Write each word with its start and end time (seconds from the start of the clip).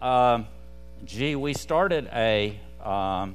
Um, 0.00 0.46
gee, 1.06 1.36
we 1.36 1.54
started 1.54 2.10
a 2.12 2.60
um, 2.84 3.34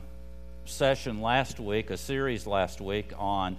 session 0.66 1.20
last 1.20 1.60
week, 1.60 1.90
a 1.90 1.98
series 1.98 2.46
last 2.46 2.80
week 2.80 3.14
on 3.18 3.58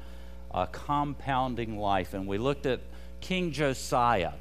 uh, 0.53 0.67
compounding 0.67 1.79
life, 1.79 2.15
and 2.15 2.29
we 2.29 2.39
looked 2.39 2.65
at 2.65 2.79
King 3.21 3.51
Josiah. 3.51 4.35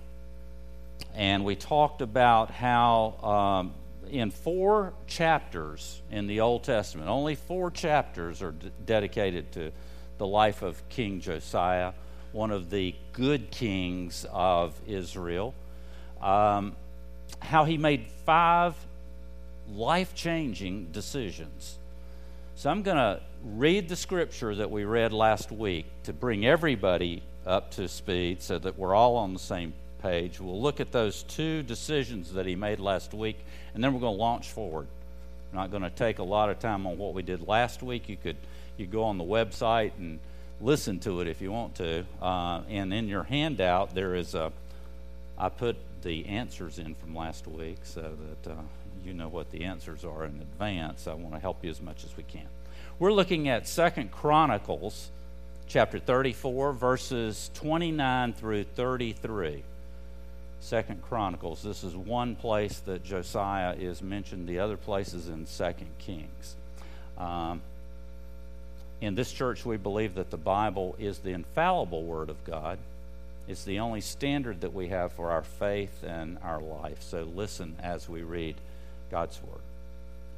And 1.15 1.43
we 1.43 1.55
talked 1.55 2.03
about 2.03 2.51
how 2.51 3.15
um, 3.23 3.73
in 4.11 4.29
four 4.29 4.93
chapters 5.07 5.99
in 6.11 6.27
the 6.27 6.41
Old 6.41 6.63
Testament, 6.63 7.09
only 7.09 7.33
four 7.33 7.71
chapters 7.71 8.43
are 8.43 8.51
d- 8.51 8.71
dedicated 8.85 9.51
to 9.53 9.71
the 10.19 10.27
life 10.27 10.61
of 10.61 10.87
King 10.87 11.19
Josiah, 11.19 11.93
one 12.31 12.51
of 12.51 12.69
the 12.69 12.93
good 13.11 13.49
kings 13.49 14.23
of 14.31 14.79
Israel. 14.87 15.55
Um, 16.21 16.75
how 17.39 17.65
he 17.65 17.77
made 17.77 18.07
five 18.25 18.75
life 19.73 20.13
changing 20.13 20.87
decisions. 20.91 21.77
So 22.55 22.69
I'm 22.69 22.83
going 22.83 22.97
to 22.97 23.19
read 23.43 23.89
the 23.89 23.95
scripture 23.95 24.53
that 24.55 24.69
we 24.69 24.83
read 24.83 25.13
last 25.13 25.51
week 25.51 25.85
to 26.03 26.13
bring 26.13 26.45
everybody 26.45 27.23
up 27.45 27.71
to 27.71 27.87
speed 27.87 28.41
so 28.41 28.59
that 28.59 28.77
we're 28.77 28.93
all 28.93 29.15
on 29.15 29.33
the 29.33 29.39
same 29.39 29.73
page. 30.01 30.39
We'll 30.39 30.61
look 30.61 30.79
at 30.79 30.91
those 30.91 31.23
two 31.23 31.63
decisions 31.63 32.33
that 32.33 32.45
he 32.45 32.55
made 32.55 32.79
last 32.79 33.13
week, 33.13 33.37
and 33.73 33.83
then 33.83 33.93
we're 33.93 33.99
going 33.99 34.15
to 34.15 34.21
launch 34.21 34.49
forward. 34.49 34.87
I'm 35.51 35.57
not 35.57 35.71
going 35.71 35.83
to 35.83 35.89
take 35.89 36.19
a 36.19 36.23
lot 36.23 36.49
of 36.49 36.59
time 36.59 36.85
on 36.85 36.97
what 36.97 37.13
we 37.13 37.23
did 37.23 37.47
last 37.47 37.83
week. 37.83 38.07
You 38.09 38.17
could 38.17 38.37
you 38.77 38.85
go 38.87 39.03
on 39.03 39.17
the 39.17 39.23
website 39.23 39.91
and 39.97 40.19
listen 40.61 40.99
to 40.99 41.21
it 41.21 41.27
if 41.27 41.41
you 41.41 41.51
want 41.51 41.75
to. 41.75 42.05
Uh, 42.21 42.61
and 42.69 42.93
in 42.93 43.07
your 43.07 43.23
handout, 43.23 43.93
there 43.93 44.15
is 44.15 44.33
a 44.33 44.51
I 45.37 45.49
put 45.49 45.75
the 46.01 46.25
answers 46.27 46.79
in 46.79 46.95
from 46.95 47.15
last 47.15 47.47
week 47.47 47.77
so 47.83 48.01
that 48.01 48.51
uh, 48.51 48.55
you 49.05 49.13
know 49.13 49.27
what 49.27 49.51
the 49.51 49.63
answers 49.63 50.03
are 50.03 50.25
in 50.25 50.39
advance. 50.41 51.07
I 51.07 51.13
want 51.13 51.33
to 51.33 51.39
help 51.39 51.63
you 51.63 51.69
as 51.69 51.81
much 51.81 52.03
as 52.03 52.15
we 52.15 52.23
can. 52.23 52.47
We're 52.99 53.13
looking 53.13 53.49
at 53.49 53.67
Second 53.67 54.11
Chronicles 54.11 55.09
chapter 55.67 55.99
34 55.99 56.73
verses 56.73 57.49
29 57.53 58.33
through 58.33 58.63
33. 58.63 59.63
Second 60.59 61.01
Chronicles. 61.01 61.63
This 61.63 61.83
is 61.83 61.95
one 61.95 62.35
place 62.35 62.79
that 62.81 63.03
Josiah 63.03 63.73
is 63.73 64.01
mentioned. 64.01 64.47
The 64.47 64.59
other 64.59 64.77
places 64.77 65.27
in 65.27 65.47
Second 65.47 65.89
Kings. 65.97 66.55
Um, 67.17 67.61
in 69.01 69.15
this 69.15 69.31
church, 69.31 69.65
we 69.65 69.77
believe 69.77 70.15
that 70.15 70.29
the 70.29 70.37
Bible 70.37 70.95
is 70.99 71.19
the 71.19 71.31
infallible 71.31 72.03
Word 72.03 72.29
of 72.29 72.43
God. 72.45 72.77
It's 73.47 73.63
the 73.63 73.79
only 73.79 74.01
standard 74.01 74.61
that 74.61 74.73
we 74.73 74.89
have 74.89 75.11
for 75.13 75.31
our 75.31 75.43
faith 75.43 76.03
and 76.03 76.37
our 76.43 76.61
life. 76.61 77.01
So 77.01 77.23
listen 77.23 77.75
as 77.81 78.07
we 78.07 78.21
read 78.21 78.55
God's 79.09 79.41
Word. 79.41 79.61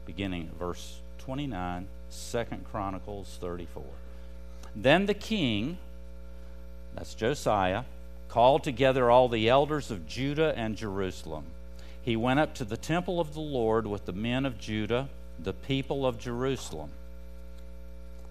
Beginning 0.06 0.50
at 0.52 0.60
verse 0.60 1.00
29, 1.20 1.88
2 2.32 2.46
Chronicles 2.72 3.38
34. 3.40 3.84
Then 4.76 5.06
the 5.06 5.14
king, 5.14 5.78
that's 6.96 7.14
Josiah, 7.14 7.84
called 8.30 8.64
together 8.64 9.12
all 9.12 9.30
the 9.30 9.48
elders 9.48 9.92
of 9.92 10.08
Judah 10.08 10.54
and 10.58 10.76
Jerusalem. 10.76 11.46
He 12.02 12.16
went 12.16 12.40
up 12.40 12.56
to 12.56 12.66
the 12.66 12.78
temple 12.78 13.20
of 13.20 13.34
the 13.34 13.40
Lord 13.40 13.86
with 13.86 14.06
the 14.06 14.12
men 14.12 14.46
of 14.46 14.60
Judah, 14.60 15.08
the 15.42 15.54
people 15.54 16.06
of 16.06 16.20
Jerusalem, 16.20 16.90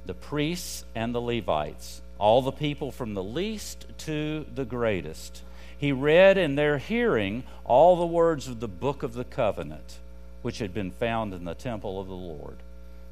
the 0.04 0.14
priests 0.14 0.84
and 0.94 1.14
the 1.14 1.20
Levites, 1.20 2.00
all 2.22 2.40
the 2.40 2.52
people 2.52 2.92
from 2.92 3.14
the 3.14 3.22
least 3.22 3.84
to 3.98 4.46
the 4.54 4.64
greatest. 4.64 5.42
He 5.76 5.90
read 5.90 6.38
in 6.38 6.54
their 6.54 6.78
hearing 6.78 7.42
all 7.64 7.96
the 7.96 8.06
words 8.06 8.46
of 8.46 8.60
the 8.60 8.68
book 8.68 9.02
of 9.02 9.14
the 9.14 9.24
covenant, 9.24 9.98
which 10.40 10.60
had 10.60 10.72
been 10.72 10.92
found 10.92 11.34
in 11.34 11.44
the 11.44 11.56
temple 11.56 12.00
of 12.00 12.06
the 12.06 12.14
Lord. 12.14 12.58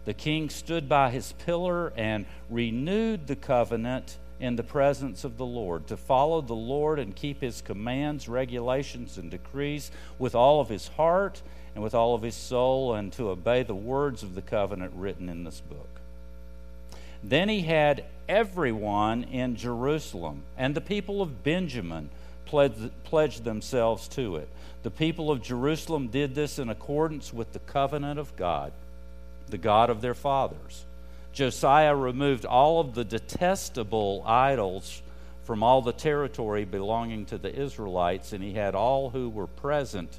The 0.04 0.14
king 0.14 0.48
stood 0.48 0.88
by 0.88 1.10
his 1.10 1.32
pillar 1.44 1.92
and 1.96 2.24
renewed 2.48 3.26
the 3.26 3.34
covenant 3.34 4.16
in 4.38 4.54
the 4.54 4.62
presence 4.62 5.24
of 5.24 5.38
the 5.38 5.44
Lord, 5.44 5.88
to 5.88 5.96
follow 5.96 6.40
the 6.40 6.54
Lord 6.54 7.00
and 7.00 7.16
keep 7.16 7.40
his 7.40 7.62
commands, 7.62 8.28
regulations, 8.28 9.18
and 9.18 9.28
decrees 9.28 9.90
with 10.20 10.36
all 10.36 10.60
of 10.60 10.68
his 10.68 10.86
heart 10.86 11.42
and 11.74 11.82
with 11.82 11.96
all 11.96 12.14
of 12.14 12.22
his 12.22 12.36
soul, 12.36 12.94
and 12.94 13.12
to 13.14 13.30
obey 13.30 13.64
the 13.64 13.74
words 13.74 14.22
of 14.22 14.36
the 14.36 14.42
covenant 14.42 14.92
written 14.94 15.28
in 15.28 15.42
this 15.42 15.60
book. 15.60 15.89
Then 17.22 17.48
he 17.48 17.62
had 17.62 18.04
everyone 18.28 19.24
in 19.24 19.56
Jerusalem 19.56 20.42
and 20.56 20.74
the 20.74 20.80
people 20.80 21.20
of 21.20 21.42
Benjamin 21.42 22.08
pledged, 22.46 22.90
pledged 23.04 23.44
themselves 23.44 24.08
to 24.08 24.36
it. 24.36 24.48
The 24.82 24.90
people 24.90 25.30
of 25.30 25.42
Jerusalem 25.42 26.08
did 26.08 26.34
this 26.34 26.58
in 26.58 26.70
accordance 26.70 27.32
with 27.32 27.52
the 27.52 27.58
covenant 27.58 28.18
of 28.18 28.34
God, 28.36 28.72
the 29.48 29.58
God 29.58 29.90
of 29.90 30.00
their 30.00 30.14
fathers. 30.14 30.84
Josiah 31.32 31.94
removed 31.94 32.44
all 32.44 32.80
of 32.80 32.94
the 32.94 33.04
detestable 33.04 34.22
idols 34.26 35.02
from 35.44 35.62
all 35.62 35.82
the 35.82 35.92
territory 35.92 36.64
belonging 36.64 37.26
to 37.26 37.38
the 37.38 37.54
Israelites, 37.54 38.32
and 38.32 38.42
he 38.42 38.54
had 38.54 38.74
all 38.74 39.10
who 39.10 39.28
were 39.28 39.46
present 39.46 40.18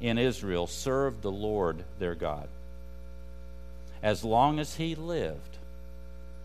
in 0.00 0.18
Israel 0.18 0.66
serve 0.66 1.22
the 1.22 1.30
Lord 1.30 1.84
their 1.98 2.14
God. 2.14 2.48
As 4.02 4.24
long 4.24 4.58
as 4.58 4.76
he 4.76 4.94
lived, 4.94 5.49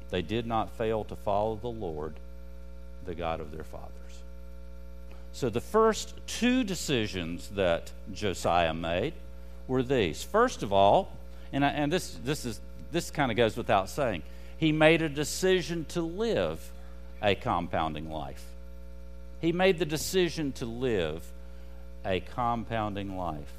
they 0.10 0.22
did 0.22 0.46
not 0.46 0.72
fail 0.72 1.04
to 1.06 1.16
follow 1.16 1.56
the 1.56 1.68
Lord, 1.68 2.14
the 3.06 3.16
God 3.16 3.40
of 3.40 3.52
their 3.52 3.64
fathers. 3.64 3.92
So 5.34 5.50
the 5.50 5.62
first 5.62 6.14
two 6.28 6.64
decisions 6.64 7.50
that 7.56 7.92
Josiah 8.14 8.74
made 8.74 9.14
were 9.68 9.84
these. 9.84 10.24
First 10.24 10.64
of 10.64 10.72
all, 10.72 11.12
and, 11.52 11.66
I, 11.66 11.70
and 11.70 11.92
this, 11.92 12.18
this 12.24 12.46
is 12.46 12.60
this 12.92 13.12
kind 13.12 13.30
of 13.30 13.36
goes 13.36 13.58
without 13.58 13.90
saying. 13.90 14.24
He 14.58 14.72
made 14.72 15.02
a 15.02 15.10
decision 15.10 15.86
to 15.90 16.02
live 16.02 16.72
a 17.22 17.36
compounding 17.36 18.10
life. 18.10 18.44
He 19.42 19.52
made 19.52 19.80
the 19.80 19.86
decision 19.86 20.54
to 20.54 20.66
live 20.66 21.22
a 22.06 22.22
compounding 22.22 23.18
life. 23.18 23.52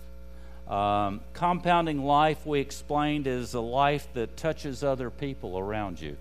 Um, 0.69 1.21
compounding 1.35 2.03
life, 2.03 2.47
we 2.47 2.61
explained, 2.61 3.27
is 3.27 3.53
a 3.55 3.61
life 3.61 4.09
that 4.15 4.37
touches 4.37 4.83
other 4.83 5.11
people 5.11 5.59
around 5.59 6.01
you. 6.01 6.17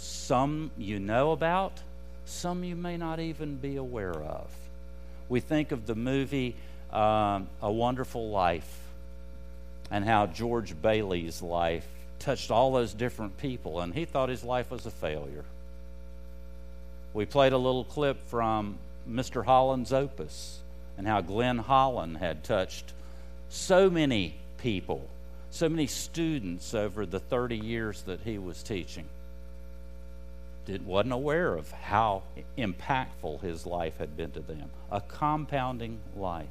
Some 0.00 0.70
you 0.78 0.98
know 0.98 1.32
about, 1.32 1.74
some 2.24 2.64
you 2.64 2.74
may 2.74 2.96
not 2.96 3.20
even 3.20 3.56
be 3.56 3.76
aware 3.76 4.14
of. 4.14 4.50
We 5.28 5.40
think 5.40 5.72
of 5.72 5.86
the 5.86 5.94
movie 5.94 6.56
um, 6.90 7.48
A 7.60 7.70
Wonderful 7.70 8.30
Life 8.30 8.78
and 9.90 10.02
how 10.02 10.24
George 10.26 10.74
Bailey's 10.80 11.42
life 11.42 11.86
touched 12.18 12.50
all 12.50 12.72
those 12.72 12.94
different 12.94 13.36
people, 13.36 13.80
and 13.80 13.92
he 13.92 14.06
thought 14.06 14.30
his 14.30 14.42
life 14.42 14.70
was 14.70 14.86
a 14.86 14.90
failure. 14.90 15.44
We 17.12 17.26
played 17.26 17.52
a 17.52 17.58
little 17.58 17.84
clip 17.84 18.26
from 18.28 18.78
Mr. 19.06 19.44
Holland's 19.44 19.92
opus 19.92 20.60
and 20.96 21.06
how 21.06 21.20
Glenn 21.20 21.58
Holland 21.58 22.16
had 22.16 22.42
touched 22.42 22.94
so 23.50 23.90
many 23.90 24.36
people, 24.56 25.06
so 25.50 25.68
many 25.68 25.86
students 25.86 26.72
over 26.72 27.04
the 27.04 27.20
30 27.20 27.58
years 27.58 28.00
that 28.02 28.20
he 28.24 28.38
was 28.38 28.62
teaching. 28.62 29.04
Did, 30.70 30.86
wasn't 30.86 31.14
aware 31.14 31.56
of 31.56 31.68
how 31.72 32.22
impactful 32.56 33.40
his 33.40 33.66
life 33.66 33.98
had 33.98 34.16
been 34.16 34.30
to 34.30 34.40
them. 34.40 34.70
A 34.92 35.00
compounding 35.00 35.98
life. 36.16 36.46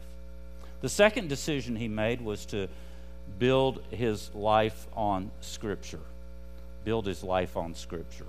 The 0.81 0.89
second 0.89 1.29
decision 1.29 1.77
he 1.77 1.87
made 1.87 2.19
was 2.19 2.45
to 2.47 2.67
build 3.37 3.81
his 3.91 4.29
life 4.35 4.87
on 4.93 5.31
Scripture. 5.39 6.01
Build 6.83 7.05
his 7.05 7.23
life 7.23 7.55
on 7.55 7.75
Scripture. 7.75 8.25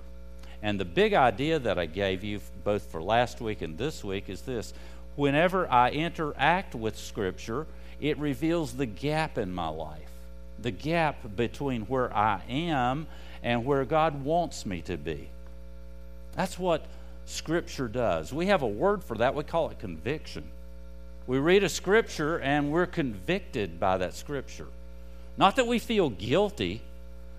And 0.63 0.79
the 0.79 0.85
big 0.85 1.13
idea 1.13 1.59
that 1.59 1.77
I 1.77 1.87
gave 1.87 2.23
you 2.23 2.39
both 2.63 2.83
for 2.83 3.03
last 3.03 3.41
week 3.41 3.61
and 3.61 3.77
this 3.77 4.01
week 4.01 4.29
is 4.29 4.43
this 4.43 4.73
whenever 5.17 5.69
I 5.69 5.89
interact 5.89 6.73
with 6.73 6.97
Scripture, 6.97 7.67
it 7.99 8.17
reveals 8.17 8.71
the 8.71 8.85
gap 8.85 9.37
in 9.37 9.53
my 9.53 9.67
life, 9.67 10.09
the 10.61 10.71
gap 10.71 11.35
between 11.35 11.81
where 11.81 12.15
I 12.15 12.43
am 12.47 13.07
and 13.43 13.65
where 13.65 13.83
God 13.83 14.23
wants 14.23 14.65
me 14.65 14.81
to 14.83 14.95
be. 14.95 15.27
That's 16.35 16.57
what 16.57 16.85
Scripture 17.25 17.87
does. 17.87 18.33
We 18.33 18.47
have 18.47 18.61
a 18.61 18.67
word 18.67 19.03
for 19.03 19.17
that, 19.17 19.35
we 19.35 19.43
call 19.43 19.69
it 19.69 19.79
conviction. 19.79 20.43
We 21.27 21.37
read 21.37 21.63
a 21.63 21.69
Scripture 21.69 22.39
and 22.39 22.71
we're 22.71 22.85
convicted 22.85 23.79
by 23.79 23.97
that 23.97 24.13
Scripture. 24.13 24.67
Not 25.37 25.55
that 25.55 25.67
we 25.67 25.79
feel 25.79 26.09
guilty. 26.09 26.81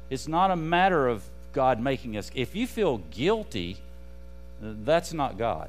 It's 0.08 0.28
not 0.28 0.50
a 0.50 0.56
matter 0.56 1.08
of 1.08 1.22
God 1.52 1.80
making 1.80 2.16
us. 2.16 2.30
If 2.34 2.56
you 2.56 2.66
feel 2.66 2.98
guilty, 3.10 3.76
that's 4.60 5.12
not 5.12 5.36
God. 5.36 5.68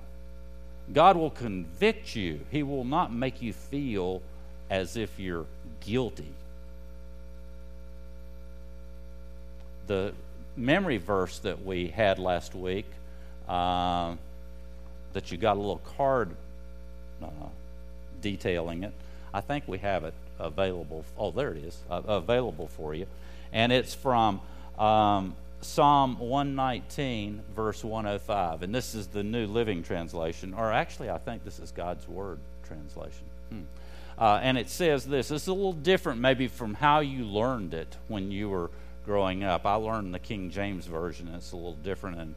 God 0.92 1.16
will 1.18 1.30
convict 1.30 2.16
you, 2.16 2.42
He 2.52 2.64
will 2.64 2.84
not 2.84 3.12
make 3.12 3.42
you 3.42 3.54
feel 3.54 4.22
as 4.70 4.98
if 4.98 5.20
you're 5.20 5.46
guilty. 5.81 6.31
The 9.88 10.14
memory 10.56 10.98
verse 10.98 11.40
that 11.40 11.64
we 11.66 11.88
had 11.88 12.20
last 12.20 12.54
week, 12.56 12.86
uh, 13.48 14.16
that 15.13 15.31
you 15.31 15.38
got 15.38 15.57
a 15.57 15.60
little 15.60 15.81
card 15.98 16.31
uh, 17.22 17.28
detailing 18.22 18.84
it, 18.84 18.94
I 19.34 19.42
think 19.42 19.68
we 19.68 19.80
have 19.80 20.04
it 20.04 20.13
available. 20.40 21.06
Oh, 21.18 21.31
there 21.31 21.51
it 21.51 21.63
is, 21.63 21.78
uh, 21.90 22.01
available 22.06 22.68
for 22.68 22.94
you. 22.94 23.07
And 23.51 23.72
it's 23.72 23.94
from 23.94 24.42
um, 24.78 25.36
Psalm 25.62 26.19
119, 26.19 27.42
verse 27.56 27.84
105. 27.84 28.63
And 28.63 28.74
this 28.74 28.95
is 28.95 29.07
the 29.07 29.24
New 29.24 29.48
Living 29.48 29.84
Translation, 29.84 30.54
or 30.54 30.72
actually, 30.72 31.10
I 31.10 31.18
think 31.18 31.44
this 31.44 31.60
is 31.60 31.72
God's 31.72 32.07
Word 32.07 32.39
translation. 32.68 33.25
Hmm. 33.50 33.62
Uh, 34.18 34.39
and 34.42 34.57
it 34.57 34.69
says 34.69 35.06
this. 35.06 35.31
It's 35.31 35.48
a 35.48 35.54
little 35.54 35.74
different, 35.74 36.19
maybe, 36.19 36.48
from 36.48 36.75
how 36.75 37.00
you 37.00 37.25
learned 37.25 37.74
it 37.74 37.98
when 38.07 38.31
you 38.31 38.50
were 38.50 38.69
growing 39.06 39.44
up. 39.44 39.66
I 39.66 39.75
learned 39.75 40.13
the 40.13 40.19
King 40.19 40.50
James 40.50 40.86
Version, 40.86 41.30
it's 41.30 41.51
a 41.51 41.56
little 41.56 41.74
different, 41.74 42.19
and 42.19 42.36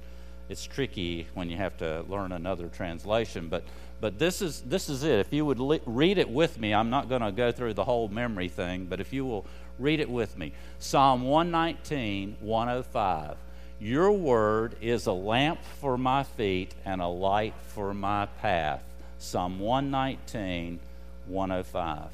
it's 0.48 0.64
tricky 0.64 1.26
when 1.34 1.50
you 1.50 1.56
have 1.56 1.76
to 1.78 2.04
learn 2.08 2.32
another 2.32 2.68
translation. 2.68 3.48
But 3.48 3.64
but 4.00 4.18
this 4.18 4.42
is 4.42 4.60
this 4.62 4.88
is 4.88 5.02
it. 5.02 5.20
If 5.20 5.32
you 5.32 5.44
would 5.46 5.80
read 5.86 6.18
it 6.18 6.28
with 6.28 6.58
me, 6.58 6.74
I'm 6.74 6.90
not 6.90 7.08
going 7.08 7.22
to 7.22 7.32
go 7.32 7.50
through 7.50 7.74
the 7.74 7.84
whole 7.84 8.08
memory 8.08 8.48
thing, 8.48 8.86
but 8.86 9.00
if 9.00 9.12
you 9.12 9.24
will 9.24 9.46
read 9.78 10.00
it 10.00 10.10
with 10.10 10.36
me, 10.36 10.52
Psalm 10.78 11.22
119, 11.22 12.36
105. 12.40 13.36
Your 13.78 14.10
word 14.10 14.74
is 14.80 15.06
a 15.06 15.12
lamp 15.12 15.60
for 15.80 15.98
my 15.98 16.22
feet 16.22 16.74
and 16.84 17.02
a 17.02 17.06
light 17.06 17.54
for 17.68 17.92
my 17.92 18.26
path. 18.40 18.82
Psalm 19.18 19.58
119, 19.58 20.78
105. 21.26 22.08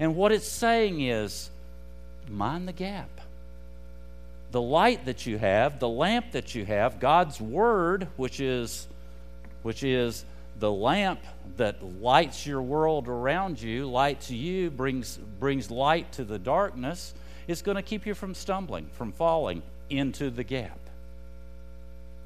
And 0.00 0.16
what 0.16 0.32
it's 0.32 0.48
saying 0.48 1.00
is, 1.00 1.50
mind 2.28 2.66
the 2.66 2.72
gap. 2.72 3.15
The 4.56 4.62
light 4.62 5.04
that 5.04 5.26
you 5.26 5.36
have, 5.36 5.80
the 5.80 5.88
lamp 5.88 6.32
that 6.32 6.54
you 6.54 6.64
have, 6.64 6.98
God's 6.98 7.38
word, 7.42 8.08
which 8.16 8.40
is 8.40 8.88
which 9.62 9.82
is 9.82 10.24
the 10.58 10.72
lamp 10.72 11.20
that 11.58 11.84
lights 12.00 12.46
your 12.46 12.62
world 12.62 13.06
around 13.06 13.60
you, 13.60 13.86
lights 13.86 14.30
you, 14.30 14.70
brings, 14.70 15.18
brings 15.18 15.70
light 15.70 16.10
to 16.12 16.24
the 16.24 16.38
darkness, 16.38 17.12
is 17.46 17.60
going 17.60 17.74
to 17.74 17.82
keep 17.82 18.06
you 18.06 18.14
from 18.14 18.34
stumbling, 18.34 18.88
from 18.94 19.12
falling 19.12 19.62
into 19.90 20.30
the 20.30 20.42
gap. 20.42 20.78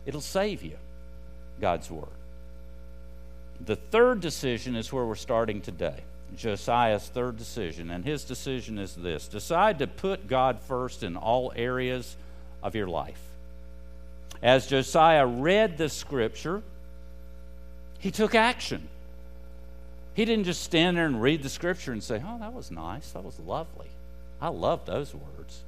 It'll 0.06 0.20
save 0.20 0.62
you, 0.62 0.76
God's 1.60 1.90
Word. 1.90 2.06
The 3.66 3.74
third 3.74 4.20
decision 4.20 4.76
is 4.76 4.92
where 4.92 5.04
we're 5.04 5.16
starting 5.16 5.60
today. 5.60 6.04
Josiah's 6.36 7.06
third 7.08 7.36
decision, 7.36 7.90
and 7.90 8.04
his 8.04 8.24
decision 8.24 8.78
is 8.78 8.94
this 8.94 9.28
decide 9.28 9.78
to 9.78 9.86
put 9.86 10.28
God 10.28 10.60
first 10.60 11.02
in 11.02 11.16
all 11.16 11.52
areas 11.54 12.16
of 12.62 12.74
your 12.74 12.88
life. 12.88 13.20
As 14.42 14.66
Josiah 14.66 15.26
read 15.26 15.76
the 15.76 15.88
scripture, 15.88 16.62
he 17.98 18.10
took 18.10 18.34
action. 18.34 18.88
He 20.14 20.24
didn't 20.24 20.44
just 20.44 20.62
stand 20.62 20.96
there 20.96 21.06
and 21.06 21.22
read 21.22 21.42
the 21.42 21.48
scripture 21.48 21.92
and 21.92 22.02
say, 22.02 22.22
Oh, 22.24 22.38
that 22.38 22.52
was 22.52 22.70
nice. 22.70 23.10
That 23.12 23.24
was 23.24 23.38
lovely. 23.40 23.88
I 24.40 24.48
love 24.48 24.86
those 24.86 25.14
words. 25.14 25.60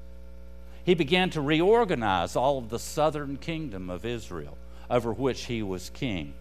He 0.84 0.94
began 0.94 1.30
to 1.30 1.40
reorganize 1.40 2.34
all 2.34 2.58
of 2.58 2.70
the 2.70 2.78
southern 2.78 3.36
kingdom 3.36 3.88
of 3.88 4.04
Israel 4.04 4.56
over 4.90 5.12
which 5.12 5.44
he 5.44 5.62
was 5.62 5.90
king, 5.90 6.34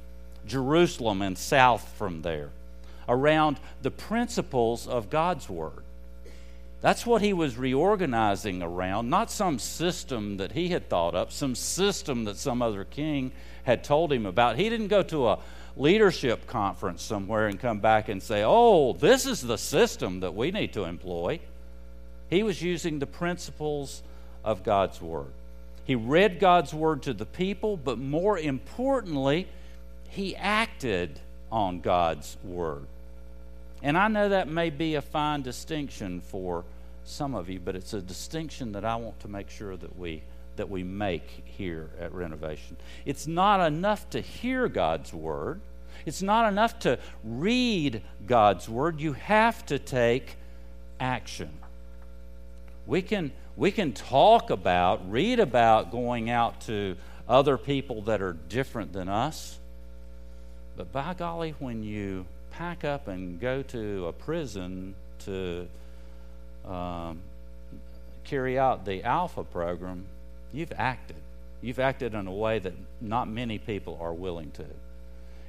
Jerusalem 0.46 1.22
and 1.22 1.38
south 1.38 1.88
from 1.98 2.22
there, 2.22 2.50
around 3.12 3.60
the 3.82 3.92
principles 3.92 4.88
of 4.88 5.10
God's 5.10 5.50
word. 5.50 5.84
That's 6.80 7.06
what 7.06 7.22
he 7.22 7.34
was 7.34 7.58
reorganizing 7.58 8.64
around, 8.64 9.10
not 9.10 9.30
some 9.30 9.60
system 9.60 10.38
that 10.38 10.54
he 10.54 10.70
had 10.70 10.90
thought 10.90 11.14
up, 11.14 11.32
some 11.32 11.54
system 11.54 12.24
that 12.24 12.38
some 12.38 12.62
other 12.64 12.86
king 12.86 13.32
had 13.64 13.84
told 13.84 14.12
him 14.12 14.26
about. 14.26 14.56
He 14.56 14.70
didn't 14.70 14.88
go 14.88 15.04
to 15.04 15.28
a 15.28 15.40
leadership 15.78 16.48
conference 16.48 17.04
somewhere 17.04 17.48
and 17.48 17.60
come 17.60 17.80
back 17.80 18.10
and 18.10 18.24
say, 18.24 18.44
oh, 18.44 18.94
this 18.94 19.28
is 19.28 19.42
the 19.42 19.58
system 19.58 20.22
that 20.22 20.34
we 20.34 20.50
need 20.50 20.74
to 20.74 20.86
employ. 20.86 21.40
He 22.32 22.42
was 22.42 22.62
using 22.62 22.98
the 22.98 23.06
principles 23.06 24.02
of 24.44 24.64
God's 24.64 25.02
Word. 25.02 25.32
He 25.86 25.96
read 25.96 26.40
God's 26.40 26.74
Word 26.74 27.04
to 27.04 27.14
the 27.14 27.26
people, 27.26 27.78
but 27.78 28.00
more 28.00 28.40
importantly, 28.40 29.48
he 30.10 30.36
acted 30.36 31.20
on 31.52 31.82
God's 31.82 32.38
Word. 32.44 32.86
And 33.84 33.98
I 33.98 34.08
know 34.08 34.30
that 34.30 34.48
may 34.48 34.70
be 34.70 34.96
a 34.96 35.02
fine 35.02 35.42
distinction 35.42 36.22
for 36.22 36.64
some 37.04 37.34
of 37.34 37.50
you, 37.50 37.60
but 37.60 37.76
it's 37.76 37.94
a 37.94 38.02
distinction 38.02 38.74
that 38.74 38.86
I 38.86 38.96
want 38.96 39.20
to 39.22 39.28
make 39.28 39.50
sure 39.50 39.76
that 39.76 39.98
we 39.98 40.22
that 40.58 40.70
we 40.70 40.84
make 40.84 41.44
here 41.46 41.90
at 42.00 42.14
Renovation. 42.14 42.78
It's 43.06 43.26
not 43.26 43.66
enough 43.66 44.10
to 44.12 44.22
hear 44.22 44.68
God's 44.68 45.14
Word, 45.14 45.60
it's 46.06 46.22
not 46.22 46.52
enough 46.52 46.80
to 46.80 47.00
read 47.24 48.02
God's 48.28 48.68
Word. 48.68 49.00
You 49.00 49.14
have 49.14 49.66
to 49.68 49.80
take 49.80 50.36
action. 51.00 51.50
We 52.88 53.02
can, 53.02 53.32
we 53.56 53.72
can 53.72 53.94
talk 53.94 54.50
about, 54.50 55.10
read 55.10 55.40
about 55.40 55.92
going 55.92 56.30
out 56.30 56.62
to 56.62 56.96
other 57.30 57.58
people 57.58 58.02
that 58.04 58.22
are 58.22 58.34
different 58.34 58.94
than 58.94 59.08
us, 59.08 59.60
but 60.76 60.92
by 60.92 61.14
golly, 61.14 61.56
when 61.60 61.84
you 61.84 62.26
pack 62.52 62.84
up 62.84 63.08
and 63.08 63.40
go 63.40 63.62
to 63.64 64.08
a 64.08 64.14
prison 64.14 64.96
to 65.26 65.68
um, 66.68 67.20
carry 68.24 68.58
out 68.58 68.86
the 68.86 69.04
Alpha 69.04 69.44
program, 69.44 70.06
You've 70.54 70.74
acted. 70.78 71.16
You've 71.62 71.80
acted 71.80 72.14
in 72.14 72.28
a 72.28 72.34
way 72.34 72.60
that 72.60 72.74
not 73.00 73.30
many 73.30 73.58
people 73.58 73.98
are 74.02 74.14
willing 74.14 74.52
to. 74.52 74.66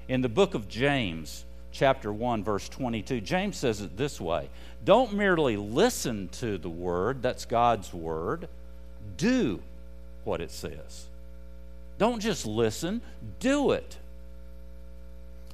In 0.09 0.21
the 0.21 0.29
book 0.29 0.55
of 0.55 0.69
James, 0.69 1.45
chapter 1.73 2.13
1, 2.13 2.45
verse 2.45 2.69
22, 2.69 3.21
James 3.21 3.57
says 3.57 3.81
it 3.81 3.97
this 3.97 4.21
way 4.21 4.49
Don't 4.85 5.15
merely 5.15 5.57
listen 5.57 6.29
to 6.33 6.59
the 6.59 6.69
word, 6.69 7.23
that's 7.23 7.45
God's 7.45 7.93
word, 7.93 8.49
do 9.17 9.61
what 10.25 10.41
it 10.41 10.51
says. 10.51 11.07
Don't 11.99 12.21
just 12.21 12.47
listen, 12.47 13.01
do 13.41 13.73
it. 13.73 13.97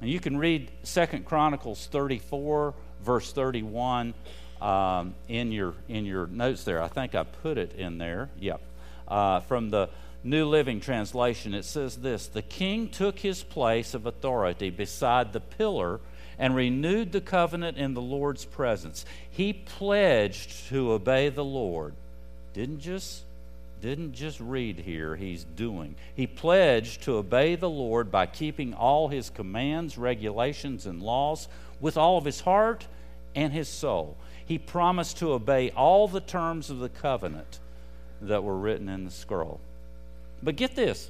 And 0.01 0.09
you 0.09 0.19
can 0.19 0.37
read 0.37 0.71
Second 0.83 1.25
Chronicles 1.25 1.87
34, 1.87 2.73
verse 3.03 3.31
31 3.33 4.13
um, 4.61 5.13
in, 5.27 5.51
your, 5.51 5.73
in 5.87 6.05
your 6.05 6.27
notes 6.27 6.63
there. 6.63 6.81
I 6.81 6.87
think 6.87 7.15
I 7.15 7.23
put 7.23 7.57
it 7.57 7.73
in 7.73 7.97
there. 7.97 8.29
Yep 8.39 8.61
uh, 9.09 9.41
from 9.41 9.69
the 9.69 9.89
New 10.23 10.45
Living 10.45 10.79
Translation, 10.79 11.53
it 11.53 11.65
says 11.65 11.97
this 11.97 12.27
The 12.27 12.41
king 12.41 12.89
took 12.89 13.19
his 13.19 13.43
place 13.43 13.93
of 13.93 14.05
authority 14.05 14.69
beside 14.69 15.33
the 15.33 15.39
pillar 15.39 15.99
and 16.37 16.55
renewed 16.55 17.11
the 17.11 17.21
covenant 17.21 17.77
in 17.77 17.93
the 17.93 18.01
Lord's 18.01 18.45
presence. 18.45 19.05
He 19.29 19.51
pledged 19.51 20.69
to 20.69 20.91
obey 20.91 21.29
the 21.29 21.43
Lord. 21.43 21.93
Didn't 22.53 22.79
just 22.79 23.23
didn't 23.81 24.13
just 24.13 24.39
read 24.39 24.79
here, 24.79 25.15
he's 25.15 25.43
doing. 25.43 25.95
He 26.15 26.27
pledged 26.27 27.03
to 27.03 27.17
obey 27.17 27.55
the 27.55 27.69
Lord 27.69 28.11
by 28.11 28.25
keeping 28.25 28.73
all 28.73 29.07
his 29.07 29.29
commands, 29.29 29.97
regulations, 29.97 30.85
and 30.85 31.01
laws 31.01 31.47
with 31.79 31.97
all 31.97 32.17
of 32.17 32.25
his 32.25 32.41
heart 32.41 32.87
and 33.35 33.53
his 33.53 33.69
soul. 33.69 34.17
He 34.45 34.57
promised 34.57 35.17
to 35.19 35.33
obey 35.33 35.69
all 35.71 36.07
the 36.07 36.21
terms 36.21 36.69
of 36.69 36.79
the 36.79 36.89
covenant 36.89 37.59
that 38.21 38.43
were 38.43 38.57
written 38.57 38.89
in 38.89 39.05
the 39.05 39.11
scroll. 39.11 39.59
But 40.41 40.55
get 40.55 40.75
this 40.75 41.09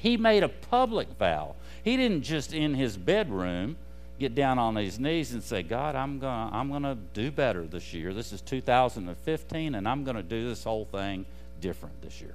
he 0.00 0.16
made 0.16 0.42
a 0.42 0.48
public 0.48 1.08
vow. 1.18 1.54
He 1.84 1.96
didn't 1.96 2.22
just 2.22 2.54
in 2.54 2.74
his 2.74 2.96
bedroom 2.96 3.76
get 4.18 4.34
down 4.34 4.58
on 4.58 4.76
his 4.76 4.98
knees 4.98 5.32
and 5.32 5.42
say, 5.42 5.62
God, 5.62 5.94
I'm 5.94 6.18
going 6.18 6.50
to 6.50 6.56
I'm 6.56 6.70
going 6.70 6.82
to 6.82 6.96
do 7.12 7.30
better 7.30 7.66
this 7.66 7.92
year. 7.92 8.14
This 8.14 8.32
is 8.32 8.40
2015, 8.40 9.74
and 9.74 9.88
I'm 9.88 10.04
going 10.04 10.16
to 10.16 10.22
do 10.22 10.48
this 10.48 10.64
whole 10.64 10.86
thing 10.86 11.26
different 11.60 12.00
this 12.02 12.20
year. 12.20 12.34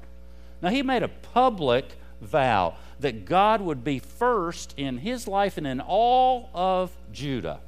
Now, 0.61 0.69
he 0.69 0.81
made 0.81 1.03
a 1.03 1.07
public 1.07 1.85
vow 2.21 2.75
that 2.99 3.25
God 3.25 3.61
would 3.61 3.83
be 3.83 3.99
first 3.99 4.73
in 4.77 4.97
his 4.97 5.27
life 5.27 5.57
and 5.57 5.67
in 5.67 5.81
all 5.81 6.49
of 6.53 6.91
Judah. 7.11 7.59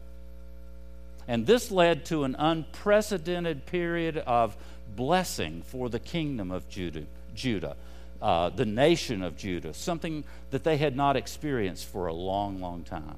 And 1.28 1.46
this 1.46 1.70
led 1.72 2.06
to 2.06 2.24
an 2.24 2.36
unprecedented 2.40 3.66
period 3.66 4.18
of 4.18 4.56
blessing 4.96 5.64
for 5.66 5.90
the 5.90 6.00
kingdom 6.00 6.52
of 6.52 6.70
Judah, 6.70 7.04
Judah 7.36 7.76
uh, 8.22 8.50
the 8.50 8.66
nation 8.66 9.22
of 9.22 9.38
Judah, 9.38 9.74
something 9.74 10.24
that 10.52 10.64
they 10.64 10.78
had 10.78 10.96
not 10.96 11.16
experienced 11.16 11.86
for 11.86 12.08
a 12.08 12.14
long, 12.14 12.60
long 12.60 12.84
time. 12.84 13.16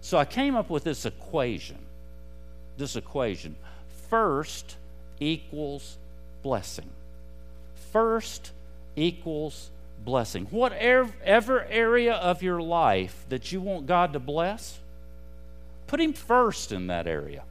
So 0.00 0.18
I 0.18 0.24
came 0.24 0.54
up 0.54 0.70
with 0.70 0.84
this 0.84 1.06
equation. 1.06 1.78
This 2.76 2.96
equation. 2.96 3.56
First 4.08 4.76
equals 5.18 5.96
blessing. 6.44 6.88
First 7.90 8.52
equals 8.94 9.70
blessing. 10.04 10.46
Whatever 10.50 11.64
area 11.64 12.14
of 12.14 12.42
your 12.42 12.60
life 12.60 13.24
that 13.30 13.50
you 13.50 13.60
want 13.60 13.86
God 13.86 14.12
to 14.12 14.20
bless, 14.20 14.78
put 15.88 16.00
Him 16.00 16.12
first 16.12 16.70
in 16.70 16.86
that 16.86 17.08
area. 17.08 17.42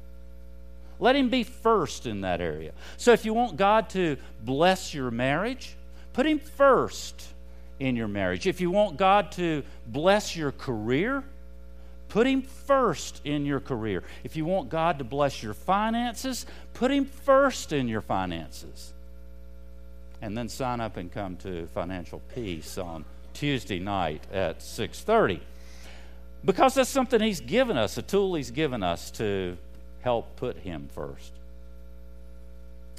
Let 0.99 1.17
Him 1.17 1.29
be 1.29 1.43
first 1.43 2.05
in 2.05 2.21
that 2.21 2.39
area. 2.39 2.71
So 2.95 3.11
if 3.11 3.25
you 3.25 3.33
want 3.33 3.57
God 3.57 3.89
to 3.89 4.15
bless 4.45 4.93
your 4.93 5.11
marriage, 5.11 5.75
put 6.13 6.25
Him 6.25 6.39
first 6.39 7.27
in 7.79 7.95
your 7.95 8.07
marriage. 8.07 8.47
If 8.47 8.61
you 8.61 8.71
want 8.71 8.95
God 8.95 9.31
to 9.33 9.63
bless 9.87 10.35
your 10.35 10.51
career, 10.51 11.23
put 12.13 12.27
Him 12.27 12.43
first 12.43 13.21
in 13.25 13.43
your 13.43 13.59
career. 13.59 14.03
If 14.23 14.35
you 14.35 14.45
want 14.45 14.69
God 14.69 14.99
to 14.99 15.03
bless 15.03 15.41
your 15.41 15.55
finances, 15.55 16.45
put 16.75 16.91
Him 16.91 17.05
first 17.05 17.73
in 17.73 17.87
your 17.87 18.01
finances. 18.01 18.93
And 20.21 20.37
then 20.37 20.47
sign 20.47 20.79
up 20.79 20.95
and 20.95 21.11
come 21.11 21.37
to 21.37 21.65
Financial 21.73 22.21
Peace 22.35 22.77
on 22.77 23.03
Tuesday 23.33 23.79
night 23.79 24.21
at 24.31 24.59
6:30. 24.59 25.39
Because 26.45 26.75
that's 26.75 26.89
something 26.89 27.19
he's 27.19 27.41
given 27.41 27.77
us, 27.77 27.97
a 27.97 28.03
tool 28.03 28.35
he's 28.35 28.51
given 28.51 28.83
us 28.83 29.09
to 29.11 29.57
help 30.01 30.35
put 30.35 30.57
him 30.57 30.89
first. 30.93 31.31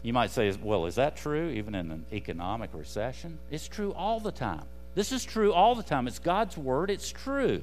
You 0.03 0.13
might 0.13 0.33
say, 0.33 0.53
well, 0.61 0.87
is 0.87 0.97
that 0.97 1.17
true 1.17 1.51
even 1.51 1.77
in 1.77 1.93
an 1.93 2.05
economic 2.13 2.71
recession? 2.75 3.39
It's 3.53 3.69
true 3.69 3.93
all 3.93 4.19
the 4.19 4.33
time. 4.33 4.65
This 4.97 5.13
is 5.13 5.25
true 5.25 5.53
all 5.53 5.77
the 5.77 5.85
time. 5.85 6.09
It's 6.09 6.19
God's 6.19 6.59
word, 6.59 6.91
it's 6.91 7.13
true 7.13 7.63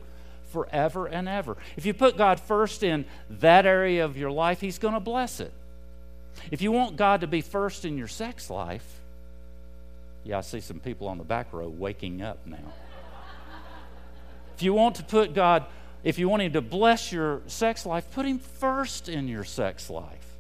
forever 0.52 1.08
and 1.08 1.28
ever. 1.28 1.58
If 1.78 1.86
you 1.86 1.94
put 1.94 2.18
God 2.18 2.40
first 2.40 2.84
in 2.84 3.06
that 3.30 3.66
area 3.66 4.06
of 4.06 4.18
your 4.18 4.32
life, 4.32 4.62
He's 4.62 4.78
going 4.78 4.94
to 4.94 5.00
bless 5.00 5.40
it. 5.40 5.52
If 6.52 6.62
you 6.62 6.72
want 6.72 6.96
God 6.96 7.22
to 7.22 7.28
be 7.28 7.42
first 7.42 7.86
in 7.86 7.98
your 7.98 8.08
sex 8.08 8.50
life, 8.50 8.86
yeah, 10.24 10.38
I 10.38 10.42
see 10.42 10.62
some 10.62 10.80
people 10.80 11.08
on 11.08 11.18
the 11.18 11.24
back 11.24 11.52
row 11.52 11.68
waking 11.68 12.22
up 12.22 12.40
now. 12.46 12.74
If 14.56 14.64
you 14.64 14.74
want 14.74 14.96
to 14.96 15.04
put 15.04 15.34
God, 15.34 15.66
if 16.04 16.20
you 16.20 16.30
want 16.30 16.44
Him 16.44 16.54
to 16.54 16.62
bless 16.62 17.12
your 17.12 17.42
sex 17.48 17.86
life, 17.86 18.06
put 18.12 18.26
Him 18.26 18.40
first 18.40 19.10
in 19.10 19.28
your 19.28 19.44
sex 19.44 19.90
life. 19.90 20.36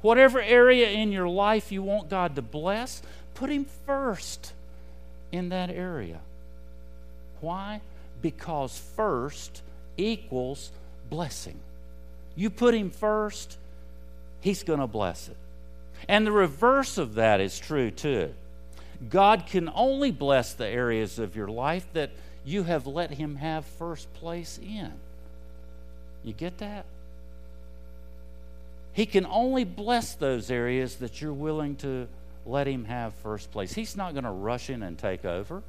Whatever 0.00 0.40
area 0.40 0.90
in 0.90 1.12
your 1.12 1.28
life 1.28 1.72
you 1.72 1.82
want 1.82 2.08
God 2.08 2.36
to 2.36 2.42
bless, 2.42 3.02
put 3.34 3.50
Him 3.50 3.66
first 3.86 4.52
in 5.32 5.48
that 5.48 5.70
area. 5.70 6.20
Why? 7.40 7.80
Because 8.22 8.78
first 8.96 9.62
equals 9.96 10.70
blessing. 11.10 11.58
You 12.34 12.48
put 12.48 12.74
Him 12.74 12.90
first, 12.90 13.58
He's 14.40 14.62
going 14.62 14.80
to 14.80 14.86
bless 14.86 15.28
it. 15.28 15.36
And 16.08 16.26
the 16.26 16.32
reverse 16.32 16.98
of 16.98 17.14
that 17.14 17.40
is 17.40 17.58
true 17.58 17.90
too. 17.90 18.34
God 19.08 19.46
can 19.46 19.70
only 19.74 20.10
bless 20.10 20.54
the 20.54 20.66
areas 20.66 21.18
of 21.18 21.36
your 21.36 21.48
life 21.48 21.86
that 21.92 22.10
you 22.44 22.64
have 22.64 22.86
let 22.86 23.10
him 23.10 23.36
have 23.36 23.64
first 23.64 24.12
place 24.14 24.58
in. 24.58 24.92
You 26.24 26.32
get 26.32 26.58
that? 26.58 26.84
He 28.92 29.06
can 29.06 29.26
only 29.26 29.64
bless 29.64 30.14
those 30.14 30.50
areas 30.50 30.96
that 30.96 31.20
you're 31.20 31.32
willing 31.32 31.76
to 31.76 32.08
let 32.44 32.66
him 32.66 32.84
have 32.84 33.14
first 33.14 33.50
place. 33.50 33.72
He's 33.72 33.96
not 33.96 34.12
going 34.12 34.24
to 34.24 34.30
rush 34.30 34.70
in 34.70 34.82
and 34.82 34.98
take 34.98 35.24
over. 35.24 35.62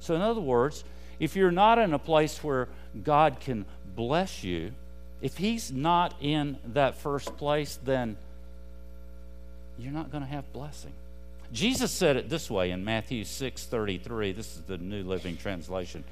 So, 0.00 0.14
in 0.14 0.20
other 0.20 0.40
words, 0.40 0.84
if 1.22 1.36
you're 1.36 1.52
not 1.52 1.78
in 1.78 1.94
a 1.94 2.00
place 2.00 2.42
where 2.42 2.66
God 3.04 3.38
can 3.38 3.64
bless 3.94 4.42
you, 4.42 4.72
if 5.20 5.36
He's 5.36 5.70
not 5.70 6.16
in 6.20 6.58
that 6.72 6.96
first 6.96 7.36
place, 7.36 7.78
then 7.84 8.16
you're 9.78 9.92
not 9.92 10.10
going 10.10 10.24
to 10.24 10.28
have 10.28 10.52
blessing. 10.52 10.90
Jesus 11.52 11.92
said 11.92 12.16
it 12.16 12.28
this 12.28 12.50
way 12.50 12.72
in 12.72 12.84
Matthew 12.84 13.22
6:33. 13.22 14.34
This 14.34 14.56
is 14.56 14.62
the 14.62 14.78
New 14.78 15.04
Living 15.04 15.36
Translation. 15.36 16.02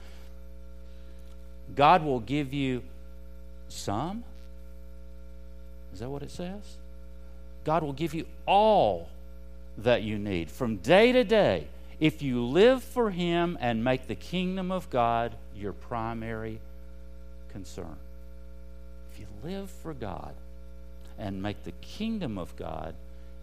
God 1.75 2.05
will 2.05 2.21
give 2.21 2.55
you 2.55 2.81
some. 3.69 4.23
Is 5.93 5.99
that 5.99 6.09
what 6.09 6.23
it 6.23 6.31
says? 6.31 6.77
God 7.65 7.83
will 7.83 7.95
give 7.95 8.15
you 8.15 8.27
all 8.47 9.09
that 9.77 10.05
you 10.05 10.21
need 10.21 10.53
from 10.53 10.77
day 10.77 11.11
to 11.11 11.25
day 11.25 11.67
if 12.01 12.23
you 12.23 12.45
live 12.45 12.83
for 12.83 13.11
Him 13.11 13.59
and 13.61 13.85
make 13.85 14.07
the 14.09 14.15
kingdom 14.15 14.73
of 14.73 14.89
God 14.91 15.35
your 15.55 15.73
primary 15.73 16.59
concern. 17.53 17.97
If 19.13 19.21
you 19.21 19.27
live 19.45 19.71
for 19.83 19.93
God 19.93 20.33
and 21.19 21.43
make 21.43 21.65
the 21.65 21.73
kingdom 21.83 22.39
of 22.39 22.57
God 22.57 22.95